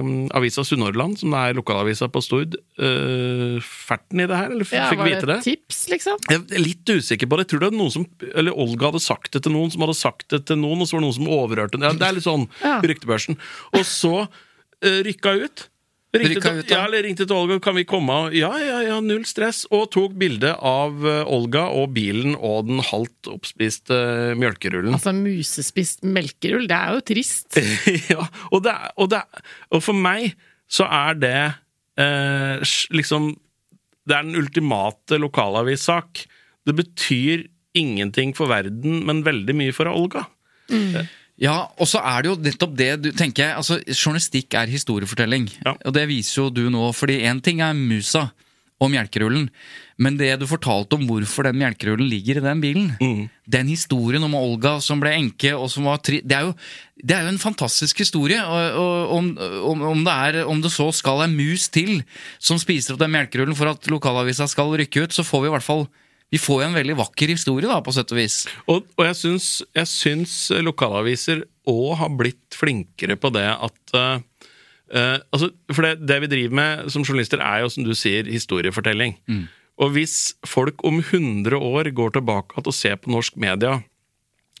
mm, 0.00 0.28
avisa 0.36 0.64
Sunnhordland, 0.66 1.18
som 1.20 1.32
er 1.38 1.54
lokalavisa 1.56 2.08
på 2.12 2.22
Stord, 2.24 2.56
eh, 2.78 3.56
ferten 3.64 4.20
i 4.22 4.26
det 4.30 4.36
her, 4.38 4.50
eller 4.54 4.66
f- 4.68 4.74
Ja, 4.76 4.86
fikk 4.92 5.02
var 5.02 5.10
vite 5.10 5.26
det 5.26 5.32
det? 5.34 5.38
tips, 5.46 5.80
liksom? 5.92 6.18
Jeg 6.30 6.42
er 6.44 6.64
litt 6.64 6.84
usikker 6.94 7.30
på 7.30 7.38
det. 7.40 7.46
Jeg 7.46 7.52
tror 7.54 7.64
det 7.64 7.70
er 7.72 7.78
noen 7.80 7.94
som, 7.94 8.06
eller 8.34 8.56
Olga 8.66 8.90
hadde 8.92 9.02
sagt 9.04 9.32
det 9.36 9.42
til 9.46 9.52
noen, 9.56 9.70
som 9.74 9.84
hadde 9.86 9.96
sagt 9.98 10.28
det 10.34 10.42
til 10.50 10.60
noen, 10.60 10.80
og 10.84 10.88
så 10.90 10.96
var 10.98 11.04
det 11.04 11.08
noen 11.08 11.18
som 11.20 11.30
overhørte 11.40 11.80
det. 11.80 11.86
Ja, 11.88 11.92
det 12.00 12.08
er 12.10 12.18
litt 12.20 12.28
sånn 12.28 12.48
ryktebørsen. 12.84 13.38
Og 13.78 13.84
så 13.88 14.14
uh, 14.26 15.00
rykka 15.08 15.36
ut. 15.44 15.68
Ringte 16.14 16.42
til, 16.44 16.60
ja, 16.70 16.84
ringte 16.86 17.24
til 17.26 17.34
Olga, 17.34 17.56
kan 17.62 17.74
vi 17.74 17.82
komme? 17.88 18.16
Ja, 18.36 18.52
ja, 18.62 18.78
ja, 18.86 18.98
null 19.02 19.24
stress. 19.26 19.64
Og 19.74 19.88
tok 19.94 20.14
bilde 20.20 20.52
av 20.54 21.02
eh, 21.10 21.22
Olga 21.26 21.66
og 21.74 21.90
bilen 21.96 22.36
og 22.38 22.68
den 22.68 22.82
halvt 22.86 23.32
oppspiste 23.32 23.98
mjølkerullen. 24.38 24.94
Altså, 24.94 25.14
musespist 25.16 26.06
melkerull, 26.06 26.68
det 26.70 26.78
er 26.78 26.94
jo 26.94 27.04
trist. 27.10 27.58
ja, 28.12 28.28
og, 28.52 28.62
det, 28.66 28.76
og, 28.94 29.10
det, 29.14 29.24
og 29.74 29.82
for 29.84 29.98
meg 29.98 30.36
så 30.70 30.86
er 30.86 31.18
det 31.18 31.40
eh, 32.00 32.62
liksom 32.94 33.34
Det 34.04 34.14
er 34.14 34.24
den 34.26 34.38
ultimate 34.38 35.18
lokalavissak. 35.18 36.24
Det 36.64 36.76
betyr 36.76 37.48
ingenting 37.74 38.34
for 38.36 38.52
verden, 38.52 39.02
men 39.08 39.24
veldig 39.26 39.54
mye 39.56 39.74
for 39.74 39.90
Olga. 39.90 40.28
Ja, 41.40 41.56
og 41.82 41.88
så 41.90 41.98
er 41.98 42.22
det 42.22 42.30
jo 42.30 42.38
nettopp 42.44 42.74
det 42.78 42.90
du 43.02 43.10
tenker 43.16 43.48
jeg, 43.48 43.58
altså 43.58 43.80
Journalistikk 43.88 44.54
er 44.54 44.70
historiefortelling. 44.70 45.48
Ja. 45.64 45.74
Og 45.82 45.96
det 45.96 46.06
viser 46.10 46.44
jo 46.44 46.50
du 46.54 46.68
nå, 46.70 46.86
fordi 46.94 47.24
én 47.26 47.42
ting 47.42 47.62
er 47.64 47.74
musa 47.74 48.28
og 48.82 48.90
melkerullen, 48.92 49.48
men 50.02 50.16
det 50.18 50.32
du 50.40 50.48
fortalte 50.50 50.96
om 50.96 51.04
hvorfor 51.06 51.46
den 51.46 51.60
melkerullen 51.60 52.08
ligger 52.10 52.40
i 52.40 52.44
den 52.44 52.62
bilen, 52.62 52.88
den 53.46 53.70
historien 53.70 54.24
om 54.26 54.34
Olga 54.34 54.76
som 54.82 55.02
ble 55.02 55.12
enke 55.14 55.52
og 55.54 55.68
som 55.70 55.86
var 55.86 56.00
tri... 56.02 56.18
Det 56.26 56.36
er 56.36 56.48
jo, 56.48 56.54
det 56.98 57.16
er 57.16 57.26
jo 57.26 57.34
en 57.34 57.42
fantastisk 57.42 58.02
historie. 58.02 58.40
Og, 58.42 58.78
og 58.82 59.14
om, 59.14 59.28
om, 59.70 59.84
om, 59.92 60.02
det 60.06 60.14
er, 60.14 60.40
om 60.50 60.62
det 60.62 60.72
så 60.74 60.88
skal 60.94 61.22
en 61.24 61.36
mus 61.38 61.68
til 61.70 62.02
som 62.42 62.58
spiser 62.60 62.94
opp 62.94 63.04
den 63.04 63.14
melkerullen 63.14 63.56
for 63.58 63.70
at 63.70 63.86
lokalavisa 63.90 64.50
skal 64.50 64.74
rykke 64.82 65.06
ut, 65.06 65.14
så 65.14 65.26
får 65.26 65.44
vi 65.44 65.52
i 65.52 65.54
hvert 65.54 65.66
fall 65.66 65.86
vi 66.34 66.40
får 66.42 66.64
jo 66.64 66.66
en 66.66 66.74
veldig 66.74 66.96
vakker 66.98 67.30
historie, 67.30 67.68
da, 67.70 67.78
på 67.84 67.92
sett 67.94 68.10
og 68.10 68.18
vis. 68.18 68.40
Og, 68.66 68.88
og 68.98 69.04
jeg, 69.06 69.18
syns, 69.20 69.48
jeg 69.76 69.86
syns 69.86 70.32
lokalaviser 70.66 71.44
òg 71.70 71.92
har 72.00 72.14
blitt 72.18 72.56
flinkere 72.58 73.14
på 73.20 73.30
det 73.36 73.46
at 73.52 73.94
uh, 73.94 74.16
uh, 74.90 75.18
altså, 75.30 75.52
For 75.70 75.86
det, 75.86 75.92
det 76.10 76.16
vi 76.24 76.30
driver 76.32 76.56
med 76.58 76.88
som 76.90 77.04
journalister, 77.06 77.38
er 77.38 77.62
jo, 77.62 77.70
som 77.70 77.86
du 77.86 77.92
sier, 77.94 78.26
historiefortelling. 78.26 79.14
Og 79.78 79.94
hvis 79.94 80.34
folk 80.46 80.82
om 80.86 80.98
100 81.04 81.54
år 81.54 81.90
går 81.94 82.16
tilbake 82.16 82.58
og 82.58 82.74
ser 82.74 82.98
på 82.98 83.12
norsk 83.14 83.38
media, 83.38 83.78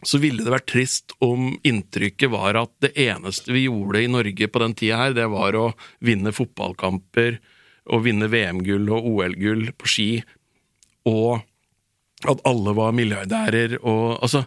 så 0.06 0.20
ville 0.22 0.44
det 0.44 0.52
vært 0.52 0.68
trist 0.70 1.14
om 1.24 1.56
inntrykket 1.66 2.30
var 2.30 2.58
at 2.60 2.70
det 2.84 2.92
eneste 3.06 3.54
vi 3.54 3.64
gjorde 3.66 4.02
i 4.04 4.10
Norge 4.10 4.46
på 4.50 4.62
den 4.62 4.76
tida 4.78 5.00
her, 5.00 5.16
det 5.16 5.26
var 5.32 5.58
å 5.58 5.72
vinne 6.04 6.34
fotballkamper 6.34 7.40
og 7.94 8.06
vinne 8.06 8.30
VM-gull 8.30 8.86
og 8.94 9.10
OL-gull 9.10 9.70
på 9.78 9.90
ski, 9.90 10.08
og 11.08 11.42
at 12.30 12.42
alle 12.48 12.74
var 12.76 12.92
milliardærer 12.92 13.78
og 13.82 14.18
altså 14.22 14.44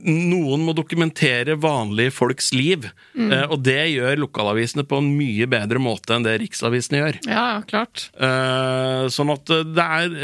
Noen 0.00 0.62
må 0.64 0.72
dokumentere 0.76 1.56
vanlige 1.60 2.12
folks 2.14 2.50
liv, 2.56 2.86
eh, 3.18 3.44
og 3.46 3.60
det 3.66 3.90
gjør 3.92 4.20
lokalavisene 4.22 4.84
på 4.88 5.00
en 5.00 5.10
mye 5.16 5.48
bedre 5.50 5.80
måte 5.82 6.14
enn 6.16 6.24
det 6.24 6.38
riksavisene 6.42 7.00
gjør. 7.02 7.18
Ja, 7.28 7.44
klart. 7.68 8.06
Eh, 8.16 9.06
sånn 9.12 9.32
at 9.34 9.52
eh, 9.52 9.64
det 9.76 9.86
er, 9.86 10.14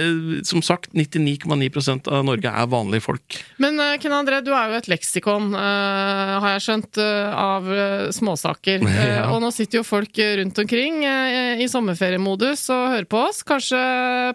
som 0.49 0.63
sagt, 0.65 0.93
99,9% 0.97 2.11
av 2.13 2.25
Norge 2.29 2.53
er 2.53 2.71
vanlige 2.73 3.05
folk. 3.05 3.39
Men 3.63 3.81
Ken 4.03 4.17
André, 4.17 4.41
du 4.45 4.53
er 4.57 4.73
jo 4.73 4.81
et 4.81 4.91
leksikon, 4.91 5.51
eh, 5.59 6.35
har 6.45 6.57
jeg 6.57 6.67
skjønt, 6.69 7.03
av 7.07 7.69
småsaker. 8.15 8.85
Ja. 9.07 9.29
Og 9.31 9.39
nå 9.43 9.51
sitter 9.55 9.79
jo 9.79 9.87
folk 9.87 10.19
rundt 10.39 10.59
omkring 10.59 11.03
i 11.05 11.67
sommerferiemodus 11.71 12.65
og 12.75 12.95
hører 12.95 13.07
på 13.11 13.21
oss. 13.29 13.43
Kanskje 13.47 13.79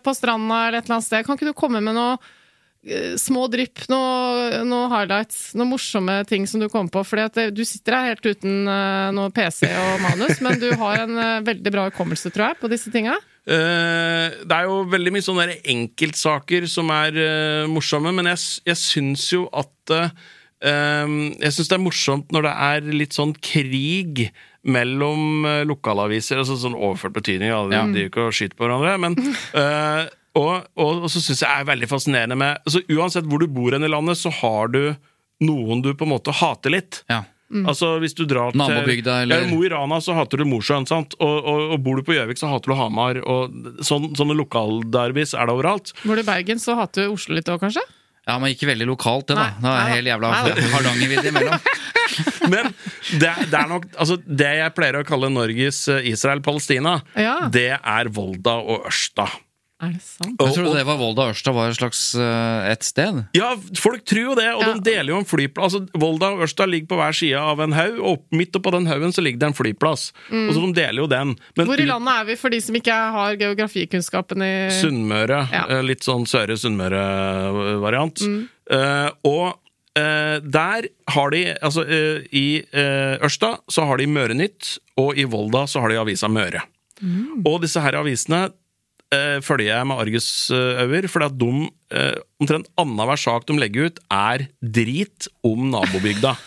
på 0.05 0.13
stranda 0.15 0.59
eller 0.67 0.79
et 0.79 0.87
eller 0.87 0.99
annet 0.99 1.07
sted. 1.07 1.25
Kan 1.25 1.37
ikke 1.37 1.49
du 1.49 1.57
komme 1.57 1.81
med 1.83 1.97
noe 1.97 2.15
små 3.21 3.45
drypp, 3.53 3.83
noe, 3.91 4.63
noe 4.65 4.87
highlights, 4.89 5.51
noen 5.53 5.69
morsomme 5.69 6.15
ting 6.25 6.47
som 6.49 6.61
du 6.63 6.65
kom 6.71 6.89
på? 6.89 7.03
At 7.21 7.37
eh, 7.37 7.51
du 7.53 7.61
sitter 7.67 7.93
her 7.93 8.07
helt 8.15 8.25
uten 8.25 8.65
eh, 8.65 9.11
noe 9.13 9.29
PC 9.35 9.69
og 9.69 10.01
manus, 10.01 10.41
men 10.41 10.57
du 10.61 10.71
har 10.81 11.03
en 11.03 11.13
eh, 11.21 11.43
veldig 11.45 11.73
bra 11.75 11.85
hukommelse, 11.91 12.31
tror 12.33 12.49
jeg, 12.49 12.59
på 12.63 12.71
disse 12.73 12.93
tinga. 12.93 13.19
Uh, 13.41 14.29
det 14.45 14.53
er 14.53 14.67
jo 14.69 14.83
veldig 14.85 15.11
mye 15.15 15.25
sånne 15.25 15.55
enkeltsaker 15.73 16.67
som 16.69 16.91
er 16.93 17.15
uh, 17.17 17.69
morsomme, 17.73 18.11
men 18.13 18.29
jeg, 18.29 18.41
jeg 18.69 18.77
syns 18.77 19.23
jo 19.33 19.47
at 19.57 19.93
eh, 19.95 20.11
eh, 20.69 21.15
Jeg 21.41 21.55
syns 21.55 21.71
det 21.71 21.77
er 21.79 21.81
morsomt 21.81 22.29
når 22.35 22.45
det 22.45 22.51
er 22.67 22.91
litt 23.01 23.17
sånn 23.17 23.33
krig 23.41 24.27
mellom 24.61 25.45
eh, 25.49 25.63
lokalaviser, 25.65 26.37
altså 26.37 26.53
sånn 26.61 26.77
overført 26.77 27.15
betydning, 27.17 27.49
de 27.49 27.73
Ja. 27.79 27.85
driver 27.89 28.11
ikke 28.11 28.27
og 28.29 28.35
skyter 28.37 28.57
på 28.59 28.67
hverandre, 28.69 28.93
men 29.01 29.17
eh, 29.57 30.03
og, 30.39 30.67
og, 30.79 31.03
og 31.05 31.09
så 31.11 31.19
syns 31.23 31.41
jeg 31.43 31.49
er 31.51 31.65
veldig 31.67 31.89
fascinerende 31.91 32.37
med 32.39 32.61
altså 32.65 32.81
Uansett 32.95 33.25
hvor 33.27 33.41
du 33.43 33.47
bor 33.51 33.73
hen 33.75 33.83
i 33.83 33.89
landet, 33.91 34.17
så 34.21 34.31
har 34.41 34.71
du 34.71 34.81
noen 35.43 35.81
du 35.83 35.91
på 35.97 36.05
en 36.07 36.13
måte 36.13 36.33
hater 36.37 36.71
litt. 36.75 37.01
Ja. 37.11 37.23
Altså 37.67 37.97
hvis 37.99 38.13
du 38.15 38.21
drar 38.29 38.53
til 38.53 38.61
Nabobygda, 38.61 39.17
eller- 39.25 39.41
ja, 39.43 39.47
Mo 39.51 39.59
i 39.65 39.69
Rana 39.73 39.97
så 39.99 40.13
hater 40.15 40.39
du 40.39 40.45
Mosjøen, 40.47 40.85
sant? 40.87 41.17
Og, 41.19 41.33
og, 41.43 41.63
og 41.75 41.81
bor 41.83 41.97
du 41.99 42.03
på 42.07 42.13
Gjøvik, 42.15 42.39
så 42.39 42.47
hater 42.47 42.71
du 42.71 42.77
Hamar. 42.79 43.19
Og 43.27 43.51
sånn, 43.83 44.11
sånne 44.15 44.37
lokalderbys 44.39 45.33
er 45.35 45.49
det 45.49 45.55
overalt. 45.57 45.91
Bor 46.05 46.15
du 46.15 46.23
i 46.23 46.27
Bergen, 46.29 46.61
så 46.63 46.77
hater 46.79 47.09
du 47.09 47.17
Oslo 47.17 47.35
litt 47.35 47.51
òg, 47.51 47.59
kanskje? 47.65 47.83
Ja, 48.29 48.37
men 48.39 48.53
ikke 48.53 48.69
veldig 48.69 48.85
lokalt, 48.87 49.27
det, 49.27 49.35
da. 49.35 49.49
Nei, 49.59 49.67
Det 49.67 49.75
er 49.81 49.93
helt 49.97 50.11
jævla. 50.13 50.31
Hardangervidde 50.77 51.31
imellom. 51.33 51.59
Men 52.51 52.67
det, 53.21 53.29
det 53.51 53.55
er 53.55 53.67
nok 53.69 53.85
altså 53.95 54.17
Det 54.19 54.49
jeg 54.57 54.73
pleier 54.75 54.97
å 54.99 55.03
kalle 55.07 55.29
Norges 55.31 55.77
eh, 55.93 56.07
Israel-Palestina, 56.11 56.97
Ja. 57.19 57.35
det 57.53 57.69
er 57.77 58.09
Volda 58.13 58.57
og 58.61 58.87
Ørsta. 58.89 59.27
Er 59.81 59.95
det 59.95 60.01
sant? 60.05 60.35
Jeg 60.37 60.53
trodde 60.53 60.75
det 60.77 60.85
var 60.85 60.97
Volda 60.99 61.23
og 61.25 61.31
Ørsta 61.33 61.53
var 61.55 61.71
et 61.71 61.77
slags 61.79 62.01
uh, 62.13 62.67
et 62.69 62.83
sted. 62.85 63.23
Ja, 63.33 63.55
folk 63.81 64.03
tror 64.05 64.21
jo 64.31 64.35
det, 64.37 64.45
og 64.53 64.61
Ja. 64.61 64.73
de 64.77 64.83
deler 64.85 65.09
jo 65.15 65.17
en 65.17 65.25
flyplass. 65.25 65.73
Altså, 65.73 65.81
Volda 65.97 66.29
og 66.35 66.43
Ørsta 66.45 66.67
ligger 66.69 66.91
på 66.93 66.99
hver 67.01 67.15
side 67.17 67.39
av 67.41 67.59
en 67.65 67.73
haug, 67.73 67.97
og 68.11 68.25
midt 68.37 68.53
oppå 68.59 68.71
den 68.75 68.85
haugen 68.85 69.11
så 69.15 69.23
ligger 69.25 69.39
det 69.41 69.49
en 69.49 69.57
flyplass. 69.57 70.11
Og 70.29 70.53
så 70.53 70.61
de 70.67 70.73
deler 70.77 71.01
jo 71.01 71.07
den. 71.09 71.33
Men 71.57 71.65
Hvor 71.71 71.81
i 71.81 71.87
landet 71.89 72.13
er 72.13 72.29
vi, 72.29 72.35
for 72.37 72.53
de 72.53 72.61
som 72.61 72.77
ikke 72.77 72.99
har 73.17 73.35
geografikunnskapen 73.41 74.45
i 74.45 74.53
Sunnmøre. 74.77 75.41
Ja. 75.51 75.65
eh, 75.67 75.81
Litt 75.81 76.05
sånn 76.05 76.27
Søre 76.29 76.55
Sunnmøre-variant. 76.61 78.21
Eh, 78.71 79.09
og 79.25 79.57
Uh, 79.91 80.39
der 80.39 80.85
har 81.11 81.31
de 81.33 81.39
Altså, 81.59 81.81
uh, 81.83 82.21
i 82.31 82.61
uh, 82.71 83.19
Ørsta 83.27 83.57
så 83.67 83.83
har 83.89 83.99
de 83.99 84.05
Mørenytt, 84.07 84.77
og 84.95 85.19
i 85.19 85.25
Volda 85.27 85.65
så 85.67 85.81
har 85.83 85.91
de 85.91 85.97
avisa 85.99 86.29
Møre. 86.31 86.61
Og 87.43 87.57
disse 87.59 87.81
her 87.83 87.97
avisene 87.99 88.45
eh, 88.45 88.53
følger 89.43 89.73
jeg 89.73 89.87
med 89.89 90.01
argusøyne, 90.05 91.11
for 91.11 91.27
at 91.27 91.37
de 91.39 91.51
eh, 91.91 92.19
Omtrent 92.41 92.69
annenhver 92.79 93.19
sak 93.19 93.47
de 93.49 93.57
legger 93.59 93.89
ut, 93.91 94.03
er 94.11 94.47
drit 94.61 95.31
om 95.47 95.71
nabobygda. 95.73 96.35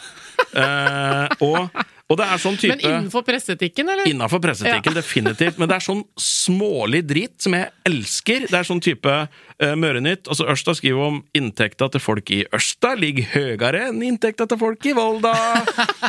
Eh, 0.55 1.33
og, 1.43 1.71
og 2.11 2.19
det 2.19 2.27
er 2.31 2.41
sånn 2.43 2.57
type 2.59 2.75
Men 2.77 2.83
innenfor 2.85 3.25
presseetikken, 3.27 3.89
eller? 3.91 4.07
Innenfor 4.11 4.39
presseetikken, 4.43 4.95
definitivt. 4.95 5.59
Men 5.59 5.71
det 5.71 5.77
er 5.79 5.85
sånn 5.87 6.03
smålig 6.21 7.01
drit 7.09 7.35
som 7.43 7.57
jeg 7.57 7.71
elsker. 7.89 8.47
Det 8.51 8.59
er 8.59 8.69
sånn 8.69 8.83
type 8.85 9.15
uh, 9.25 9.75
Mørenytt. 9.81 10.29
Altså 10.31 10.47
Ørsta 10.53 10.77
skriver 10.79 11.09
om 11.09 11.19
inntekta 11.39 11.89
til 11.95 12.03
folk 12.03 12.31
i 12.35 12.43
Ørsta 12.55 12.93
ligger 12.99 13.31
høyere 13.33 13.89
enn 13.89 14.03
inntekta 14.07 14.47
til 14.51 14.61
folk 14.61 14.87
i 14.91 14.95
Volda. 14.95 15.35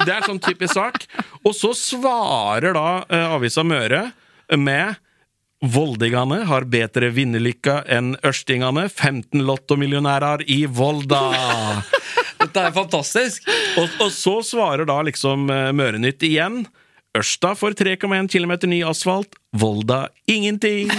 Det 0.05 0.13
er 0.13 0.27
sånn 0.27 0.41
typisk 0.45 0.75
sak. 0.75 1.07
Og 1.45 1.55
så 1.57 1.73
svarer 1.77 2.75
da 2.77 2.89
eh, 3.09 3.33
avisa 3.37 3.65
Møre 3.65 4.07
med 4.61 5.01
Voldingene 5.71 6.41
har 6.49 6.67
bedre 6.69 7.09
vinnerlykka 7.15 7.79
enn 7.91 8.13
ørstingene. 8.25 8.87
15 8.89 9.45
lottomillionærer 9.47 10.43
i 10.51 10.65
Volda. 10.69 11.21
Dette 12.41 12.65
er 12.67 12.75
fantastisk! 12.75 13.47
Og, 13.79 13.87
og 14.03 14.11
så 14.13 14.39
svarer 14.45 14.87
da 14.89 14.99
liksom 15.07 15.49
eh, 15.49 15.71
Mørenytt 15.75 16.25
igjen. 16.27 16.65
Ørsta 17.15 17.53
får 17.55 17.77
3,1 17.79 18.27
km 18.31 18.53
ny 18.69 18.81
asfalt. 18.85 19.37
Volda 19.55 20.09
ingenting! 20.27 20.91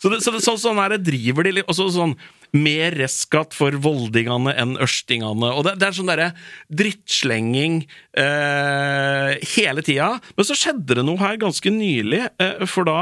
så 0.00 0.12
det, 0.12 0.20
så 0.20 0.34
så, 0.38 0.56
sånn 0.60 0.80
her 0.82 0.98
driver 1.00 1.46
de 1.46 1.58
litt 1.58 1.70
Og 1.70 1.78
så 1.78 1.86
sånn 1.94 2.12
mer 2.54 2.94
reskatt 2.96 3.54
for 3.56 3.74
voldingene 3.82 4.54
enn 4.60 4.76
ørstingene. 4.82 5.50
Og 5.52 5.66
det, 5.66 5.76
det 5.80 5.88
er 5.88 5.96
sånn 5.96 6.10
derre 6.10 6.30
drittslenging 6.70 7.82
eh, 8.20 9.30
hele 9.56 9.84
tida. 9.86 10.14
Men 10.36 10.48
så 10.48 10.56
skjedde 10.58 11.00
det 11.00 11.06
noe 11.06 11.20
her 11.22 11.40
ganske 11.42 11.72
nylig, 11.74 12.22
eh, 12.42 12.66
for 12.70 12.88
da 12.88 12.98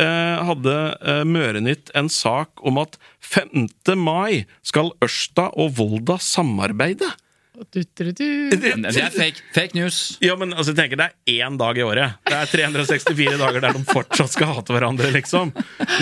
eh, 0.00 0.44
hadde 0.48 0.76
eh, 1.00 1.24
Mørenytt 1.28 1.92
en 1.96 2.08
sak 2.12 2.64
om 2.64 2.80
at 2.82 2.98
5. 3.24 3.68
mai 4.00 4.44
skal 4.64 4.94
Ørsta 5.04 5.50
og 5.52 5.76
Volda 5.78 6.18
samarbeide. 6.22 7.12
Du, 7.54 7.82
du, 7.94 8.12
du. 8.12 8.50
Det 8.50 8.70
er 8.98 9.12
fake, 9.14 9.42
fake 9.54 9.76
news. 9.78 10.16
Ja, 10.22 10.34
men 10.34 10.50
altså, 10.50 10.72
jeg 10.72 10.78
tenker 10.80 10.98
Det 10.98 11.06
er 11.06 11.44
én 11.46 11.58
dag 11.58 11.78
i 11.78 11.84
året. 11.86 12.16
Det 12.26 12.34
er 12.34 12.50
364 12.50 13.36
dager 13.38 13.62
der 13.62 13.76
de 13.76 13.82
fortsatt 13.86 14.32
skal 14.34 14.50
hate 14.56 14.74
hverandre, 14.74 15.12
liksom. 15.14 15.52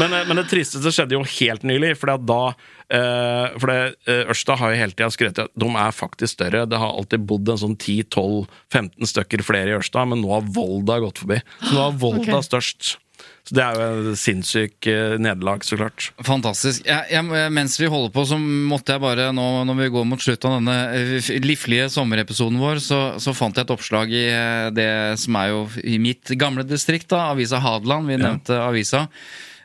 Men, 0.01 0.15
eh, 0.17 0.25
men 0.29 0.41
det 0.41 0.47
tristeste 0.49 0.93
skjedde 0.95 1.19
jo 1.19 1.21
helt 1.29 1.67
nylig. 1.69 1.93
For 2.01 2.15
da 2.17 2.41
uh, 2.55 3.59
For 3.61 3.69
det, 3.69 3.79
eh, 4.09 4.33
Ørsta 4.33 4.57
har 4.63 4.73
jo 4.73 4.81
hele 4.81 4.97
tida 4.97 5.11
skrevet 5.13 5.45
at 5.45 5.53
de 5.53 5.69
er 5.85 5.93
faktisk 5.97 6.39
større. 6.39 6.65
Det 6.65 6.81
har 6.81 6.97
alltid 6.97 7.29
bodd 7.29 7.53
en 7.53 7.61
sånn 7.67 7.77
10-12-15 7.77 9.13
stykker 9.13 9.45
flere 9.45 9.75
i 9.75 9.77
Ørsta, 9.77 10.07
men 10.09 10.25
nå 10.25 10.33
har 10.33 10.49
Volda 10.57 11.03
gått 11.05 11.21
forbi. 11.21 11.43
Så 11.61 11.77
nå 11.77 11.85
har 11.85 12.01
Volda 12.01 12.39
okay. 12.39 12.49
størst. 12.49 12.95
Så 13.43 13.57
det 13.59 13.63
er 13.65 13.75
jo 13.75 14.13
et 14.13 14.21
sinnssykt 14.21 14.87
eh, 14.87 15.17
nederlag, 15.19 15.65
så 15.67 15.75
klart. 15.79 16.13
Fantastisk. 16.23 16.85
Jeg, 16.87 17.09
jeg, 17.11 17.51
mens 17.51 17.75
vi 17.81 17.89
holder 17.91 18.13
på, 18.15 18.23
så 18.29 18.39
måtte 18.39 18.95
jeg 18.95 19.03
bare, 19.03 19.31
nå 19.35 19.47
når 19.67 19.81
vi 19.81 19.89
går 19.97 20.07
mot 20.07 20.23
slutten 20.23 20.53
av 20.53 20.61
denne 20.61 20.77
eh, 21.19 21.31
livlige 21.43 21.89
sommerepisoden 21.91 22.61
vår, 22.63 22.79
så, 22.85 23.01
så 23.23 23.35
fant 23.35 23.59
jeg 23.59 23.67
et 23.67 23.75
oppslag 23.75 24.15
i 24.15 24.25
eh, 24.31 24.69
det 24.75 24.93
som 25.25 25.41
er 25.41 25.51
jo 25.51 25.65
i 25.83 25.99
mitt 26.03 26.31
gamle 26.39 26.63
distrikt, 26.69 27.11
da, 27.11 27.33
avisa 27.33 27.59
Hadeland. 27.63 28.13
Vi 28.13 28.21
nevnte 28.23 28.63
avisa. 28.63 29.09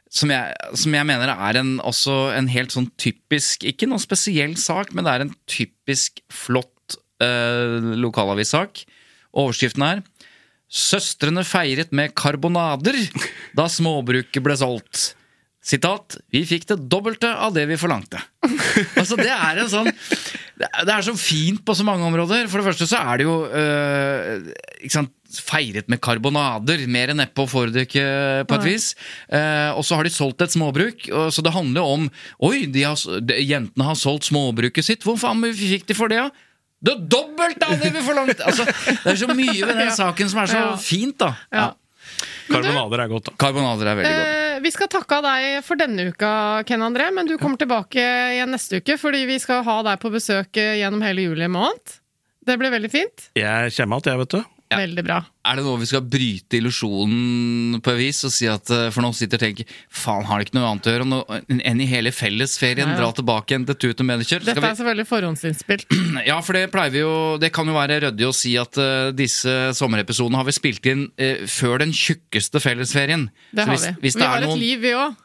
Som 0.09 0.33
jeg, 0.33 0.57
som 0.79 0.97
jeg, 0.97 1.05
mener 1.05 1.35
er 1.35 1.61
en, 1.61 1.77
også 1.85 2.31
en 2.33 2.47
helt 2.47 2.71
sånn 2.71 2.85
typisk 2.95 3.65
Ikke 3.67 3.89
noen 3.91 3.99
spesiell 3.99 4.53
sak, 4.55 4.93
men 4.95 5.03
det 5.03 5.13
er 5.13 5.25
en 5.25 5.33
typisk 5.51 6.23
flott 6.33 6.97
eh, 7.21 7.93
lokalavissak. 8.01 8.87
Overskriften 9.37 9.85
er 9.85 10.01
'Søstrene 10.67 11.45
feiret 11.47 11.93
med 11.95 12.11
karbonader 12.17 12.97
da 13.55 13.69
småbruket 13.71 14.43
ble 14.43 14.57
solgt'. 14.59 15.13
Sitat 15.67 16.15
'Vi 16.31 16.45
fikk 16.47 16.67
det 16.67 16.79
dobbelte 16.91 17.27
av 17.27 17.53
det 17.55 17.65
vi 17.67 17.79
forlangte'. 17.79 18.19
altså 18.99 19.15
Det 19.19 19.31
er 19.31 19.59
en 19.59 19.71
sånn 19.71 19.89
Det 20.57 20.93
er 20.93 21.03
så 21.03 21.13
fint 21.15 21.63
på 21.63 21.75
så 21.75 21.83
mange 21.83 22.03
områder. 22.07 22.47
For 22.47 22.59
det 22.59 22.67
første 22.71 22.87
så 22.87 22.99
er 22.99 23.19
det 23.19 23.27
jo 23.27 23.35
øh, 23.45 24.47
ikke 24.81 24.95
sant, 24.95 25.11
feiret 25.43 25.89
med 25.91 26.01
karbonader. 26.01 26.81
Mer 26.87 27.11
enn 27.11 27.21
får 27.35 27.73
det 27.75 27.87
ikke, 27.87 28.05
på 28.47 28.57
et 28.57 28.65
vis. 28.65 28.87
Uh, 29.29 29.75
og 29.77 29.83
så 29.85 29.99
har 29.99 30.07
de 30.07 30.09
solgt 30.09 30.41
et 30.41 30.55
småbruk. 30.55 31.07
Og, 31.11 31.29
så 31.35 31.43
det 31.43 31.53
handler 31.53 31.83
om 31.83 32.09
Oi, 32.39 32.65
de 32.65 32.87
har, 32.87 32.97
de, 33.21 33.37
jentene 33.43 33.85
har 33.85 33.99
solgt 33.99 34.31
småbruket 34.31 34.87
sitt. 34.87 35.03
Hvor 35.05 35.19
faen 35.19 35.43
fikk 35.53 35.85
de 35.91 35.97
for 35.97 36.09
det, 36.09 36.23
da? 36.23 36.31
Ja? 36.31 36.46
Det 36.77 36.93
er 36.93 37.03
dobbelt 37.09 37.63
av 37.65 37.75
det 37.81 37.89
vi 37.95 38.01
forlangte! 38.05 38.45
Altså, 38.45 38.65
det 38.67 39.13
er 39.13 39.19
så 39.19 39.29
mye 39.33 39.59
ved 39.65 39.79
den 39.81 39.93
saken 39.95 40.29
som 40.29 40.41
er 40.43 40.51
så 40.51 40.63
fint, 40.81 41.17
da. 41.23 41.31
Ja. 41.53 41.67
Karbonader 42.47 43.03
er 43.03 43.11
godt, 43.11 43.29
da. 43.29 43.35
Karbonader 43.41 43.89
er 43.91 43.97
veldig 43.99 44.11
godt. 44.13 44.33
Eh, 44.33 44.59
vi 44.63 44.71
skal 44.73 44.91
takke 44.93 45.17
av 45.19 45.25
deg 45.25 45.47
for 45.65 45.79
denne 45.79 46.07
uka, 46.11 46.31
Ken 46.69 46.85
André, 46.85 47.09
men 47.13 47.29
du 47.29 47.35
kommer 47.41 47.59
tilbake 47.61 48.01
igjen 48.01 48.53
neste 48.53 48.81
uke 48.81 48.97
fordi 49.01 49.25
vi 49.29 49.39
skal 49.43 49.65
ha 49.67 49.79
deg 49.89 49.99
på 50.01 50.11
besøk 50.13 50.57
gjennom 50.57 51.03
hele 51.05 51.27
juli 51.27 51.49
måned. 51.51 51.97
Det 52.47 52.55
blir 52.61 52.71
veldig 52.71 52.93
fint. 52.93 53.27
Jeg 53.35 53.73
kommer 53.75 53.99
igjen, 53.99 54.13
jeg, 54.13 54.21
vet 54.23 54.37
du. 54.37 54.56
Ja. 54.67 54.81
Veldig 54.81 55.03
bra. 55.05 55.21
Er 55.47 55.59
det 55.59 55.63
noe 55.63 55.79
vi 55.79 55.87
skal 55.87 56.01
bryte 56.03 56.57
illusjonen 56.57 57.79
på 57.83 57.93
et 57.93 57.99
vis 58.01 58.17
og 58.27 58.33
si 58.35 58.49
at 58.51 58.67
eh, 58.73 58.89
For 58.91 58.99
nå 59.05 59.13
sitter 59.15 59.39
og 59.39 59.45
tenker 59.45 59.77
faen, 59.87 60.25
har 60.27 60.41
det 60.41 60.47
ikke 60.49 60.57
noe 60.57 60.71
annet 60.73 60.89
å 60.89 60.95
gjøre 60.95 61.59
enn 61.71 61.83
i 61.83 61.87
hele 61.87 62.11
fellesferien 62.11 62.91
dra 62.97 63.07
tilbake 63.15 63.53
igjen 63.53 63.67
til 63.69 63.77
Tut 63.79 64.03
og 64.03 64.09
Mediekjør? 64.09 64.43
Dette 64.43 64.59
er 64.59 64.75
selvfølgelig 64.81 65.07
forhåndsinnspilt. 65.13 65.87
Ja, 66.27 66.39
for 66.43 66.57
det 66.57 66.65
pleier 66.73 66.91
vi 66.91 67.03
jo 67.03 67.37
Det 67.39 67.51
kan 67.53 67.67
jo 67.69 67.75
være 67.75 67.99
ryddig 68.07 68.25
å 68.27 68.33
si 68.35 68.55
at 68.59 68.75
uh, 68.81 69.13
disse 69.15 69.53
sommerepisodene 69.77 70.39
har 70.39 70.47
vi 70.47 70.55
spilt 70.55 70.89
inn 70.89 71.05
uh, 71.15 71.45
før 71.47 71.83
den 71.85 71.93
tjukkeste 71.95 72.59
fellesferien. 72.63 73.27
Det 73.55 73.63
har 73.63 73.71
hvis, 73.71 73.87
vi. 73.87 74.07
Hvis 74.07 74.19
vi 74.19 74.27
har 74.27 74.43
noen... 74.43 74.57
et 74.57 74.63
liv, 74.65 74.83
vi 74.83 74.95
òg. 74.97 75.15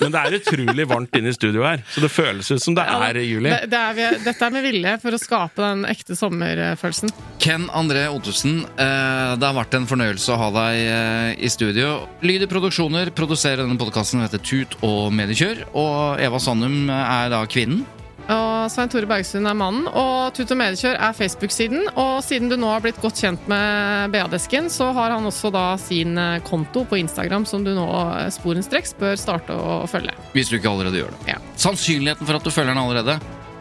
Men 0.00 0.14
det 0.14 0.22
er 0.22 0.36
utrolig 0.40 0.86
varmt 0.88 1.16
inne 1.18 1.32
i 1.32 1.36
studio 1.36 1.64
her, 1.66 1.82
så 1.92 2.02
det 2.04 2.10
føles 2.12 2.50
ut 2.50 2.62
som 2.62 2.76
det 2.76 2.86
ja, 2.88 2.98
er 3.08 3.20
juli. 3.22 3.50
Det, 3.52 3.70
det 3.72 3.80
er, 3.80 4.18
dette 4.26 4.46
er 4.48 4.54
med 4.54 4.66
vilje 4.66 4.94
for 5.02 5.16
å 5.16 5.20
skape 5.20 5.62
den 5.62 5.86
ekte 5.88 6.18
sommerfølelsen. 6.18 7.12
Ken 7.42 7.68
André 7.76 8.06
Ottosen, 8.12 8.62
eh, 8.76 9.34
det 9.36 9.48
har 9.48 9.56
vært 9.56 9.76
en 9.78 9.88
fornøyelse 9.88 10.32
å 10.34 10.40
ha 10.40 10.52
deg 10.60 10.80
eh, 10.84 11.30
i 11.46 11.52
studio. 11.52 11.98
Lyder 12.26 12.50
Produksjoner 12.50 13.12
produserer 13.16 13.64
denne 13.64 13.80
podkasten, 13.80 14.24
heter 14.24 14.42
Tut 14.42 14.78
og 14.86 15.12
Mediekjør. 15.16 15.66
Og 15.76 16.22
Eva 16.22 16.40
Sandum 16.42 16.90
er 16.92 17.30
da 17.32 17.44
kvinnen. 17.50 17.84
Og 18.32 18.70
Svein 18.72 18.90
Tore 18.90 19.06
Bergsund 19.08 19.46
er 19.46 19.56
mannen. 19.58 19.86
Og 19.86 20.34
Tut 20.36 20.50
og 20.50 20.58
Mediekjør 20.58 20.98
er 20.98 21.16
Facebook-siden. 21.16 21.86
Og 21.94 22.18
siden 22.26 22.50
du 22.50 22.56
nå 22.58 22.70
har 22.72 22.82
blitt 22.84 23.00
godt 23.02 23.22
kjent 23.22 23.48
med 23.50 24.12
BA-desken, 24.14 24.70
så 24.72 24.90
har 24.96 25.14
han 25.14 25.28
også 25.28 25.52
da 25.54 25.66
sin 25.80 26.18
eh, 26.18 26.40
konto 26.46 26.84
på 26.88 26.98
Instagram 27.02 27.46
som 27.48 27.64
du 27.66 27.72
nå 27.76 27.86
eh, 27.86 28.28
sporenstreks 28.34 28.96
bør 29.00 29.18
starte 29.20 29.54
å 29.54 29.82
følge. 29.90 30.14
Hvis 30.34 30.50
du 30.50 30.58
ikke 30.58 30.72
allerede 30.72 31.04
gjør 31.04 31.14
det. 31.14 31.36
Ja. 31.36 31.40
Sannsynligheten 31.60 32.26
for 32.26 32.40
at 32.40 32.46
du 32.46 32.54
følger 32.54 32.74
den 32.74 32.82
allerede 32.82 33.20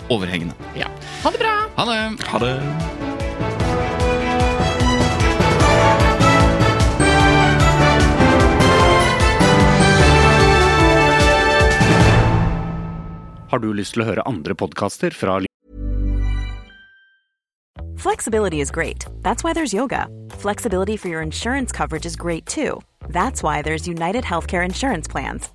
overhengende. 0.10 0.58
Ja. 0.78 0.89
Ha 1.23 1.34
det 1.34 1.41
bra. 1.41 1.58
Ha 1.78 1.91
det. 1.91 1.99
Ha 2.32 2.45
det. 2.45 3.05
Har 13.56 13.62
du 13.63 13.70
lyst 13.72 13.94
til 13.96 14.04
å 14.04 14.06
høre 14.10 14.24
andre 14.28 14.52
podkaster 14.52 15.13
fra 15.15 15.38
Flexibility 17.96 18.60
is 18.60 18.70
great. 18.70 19.06
That's 19.22 19.46
why 19.46 19.54
there's 19.54 19.74
yoga. 19.74 20.10
Flexibility 20.44 20.98
for 20.98 21.08
your 21.08 21.22
insurance 21.22 21.72
coverage 21.72 22.06
is 22.06 22.18
great 22.18 22.46
too. 22.46 22.82
That's 23.08 23.41
why 23.41 23.62
there's 23.62 23.88
United 23.88 24.26
Healthcare 24.26 24.65
Insurance 24.65 25.08
Plans. 25.08 25.55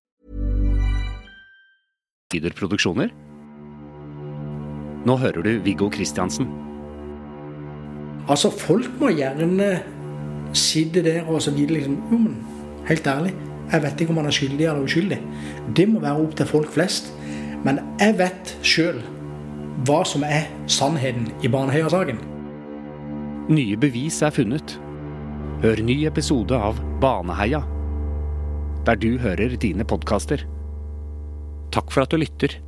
Produksjoner. 2.39 3.11
Nå 5.05 5.15
hører 5.17 5.41
du 5.43 5.59
Viggo 5.65 5.89
Kristiansen. 5.89 6.47
Altså, 8.29 8.51
folk 8.53 8.91
må 9.01 9.09
gjerne 9.17 9.81
sitte 10.53 11.01
der 11.03 11.25
og 11.27 11.41
så 11.41 11.51
vite 11.51 11.73
liksom, 11.73 11.97
jo, 12.11 12.17
men 12.17 12.37
helt 12.87 13.07
ærlig, 13.07 13.33
jeg 13.71 13.83
vet 13.83 14.01
ikke 14.01 14.13
om 14.13 14.21
han 14.21 14.29
er 14.29 14.35
skyldig 14.35 14.65
eller 14.67 14.85
uskyldig. 14.85 15.19
Det 15.75 15.87
må 15.89 15.99
være 15.99 16.21
opp 16.21 16.35
til 16.37 16.45
folk 16.45 16.71
flest. 16.71 17.11
Men 17.65 17.79
jeg 17.99 18.17
vet 18.19 18.53
selv 18.63 19.01
hva 19.87 20.01
som 20.05 20.23
er 20.27 20.47
sannheten 20.67 21.29
i 21.43 21.49
Baneheia-saken. 21.51 22.19
Nye 23.51 23.77
bevis 23.77 24.21
er 24.21 24.33
funnet. 24.33 24.79
Hør 25.61 25.83
ny 25.83 26.01
episode 26.09 26.57
av 26.57 26.79
Baneheia 27.01 27.61
der 28.85 28.97
du 28.97 29.17
hører 29.21 29.55
dine 29.61 29.85
podkaster. 29.85 30.41
Takk 31.71 31.91
for 31.91 32.03
at 32.03 32.11
du 32.11 32.17
lytter. 32.17 32.59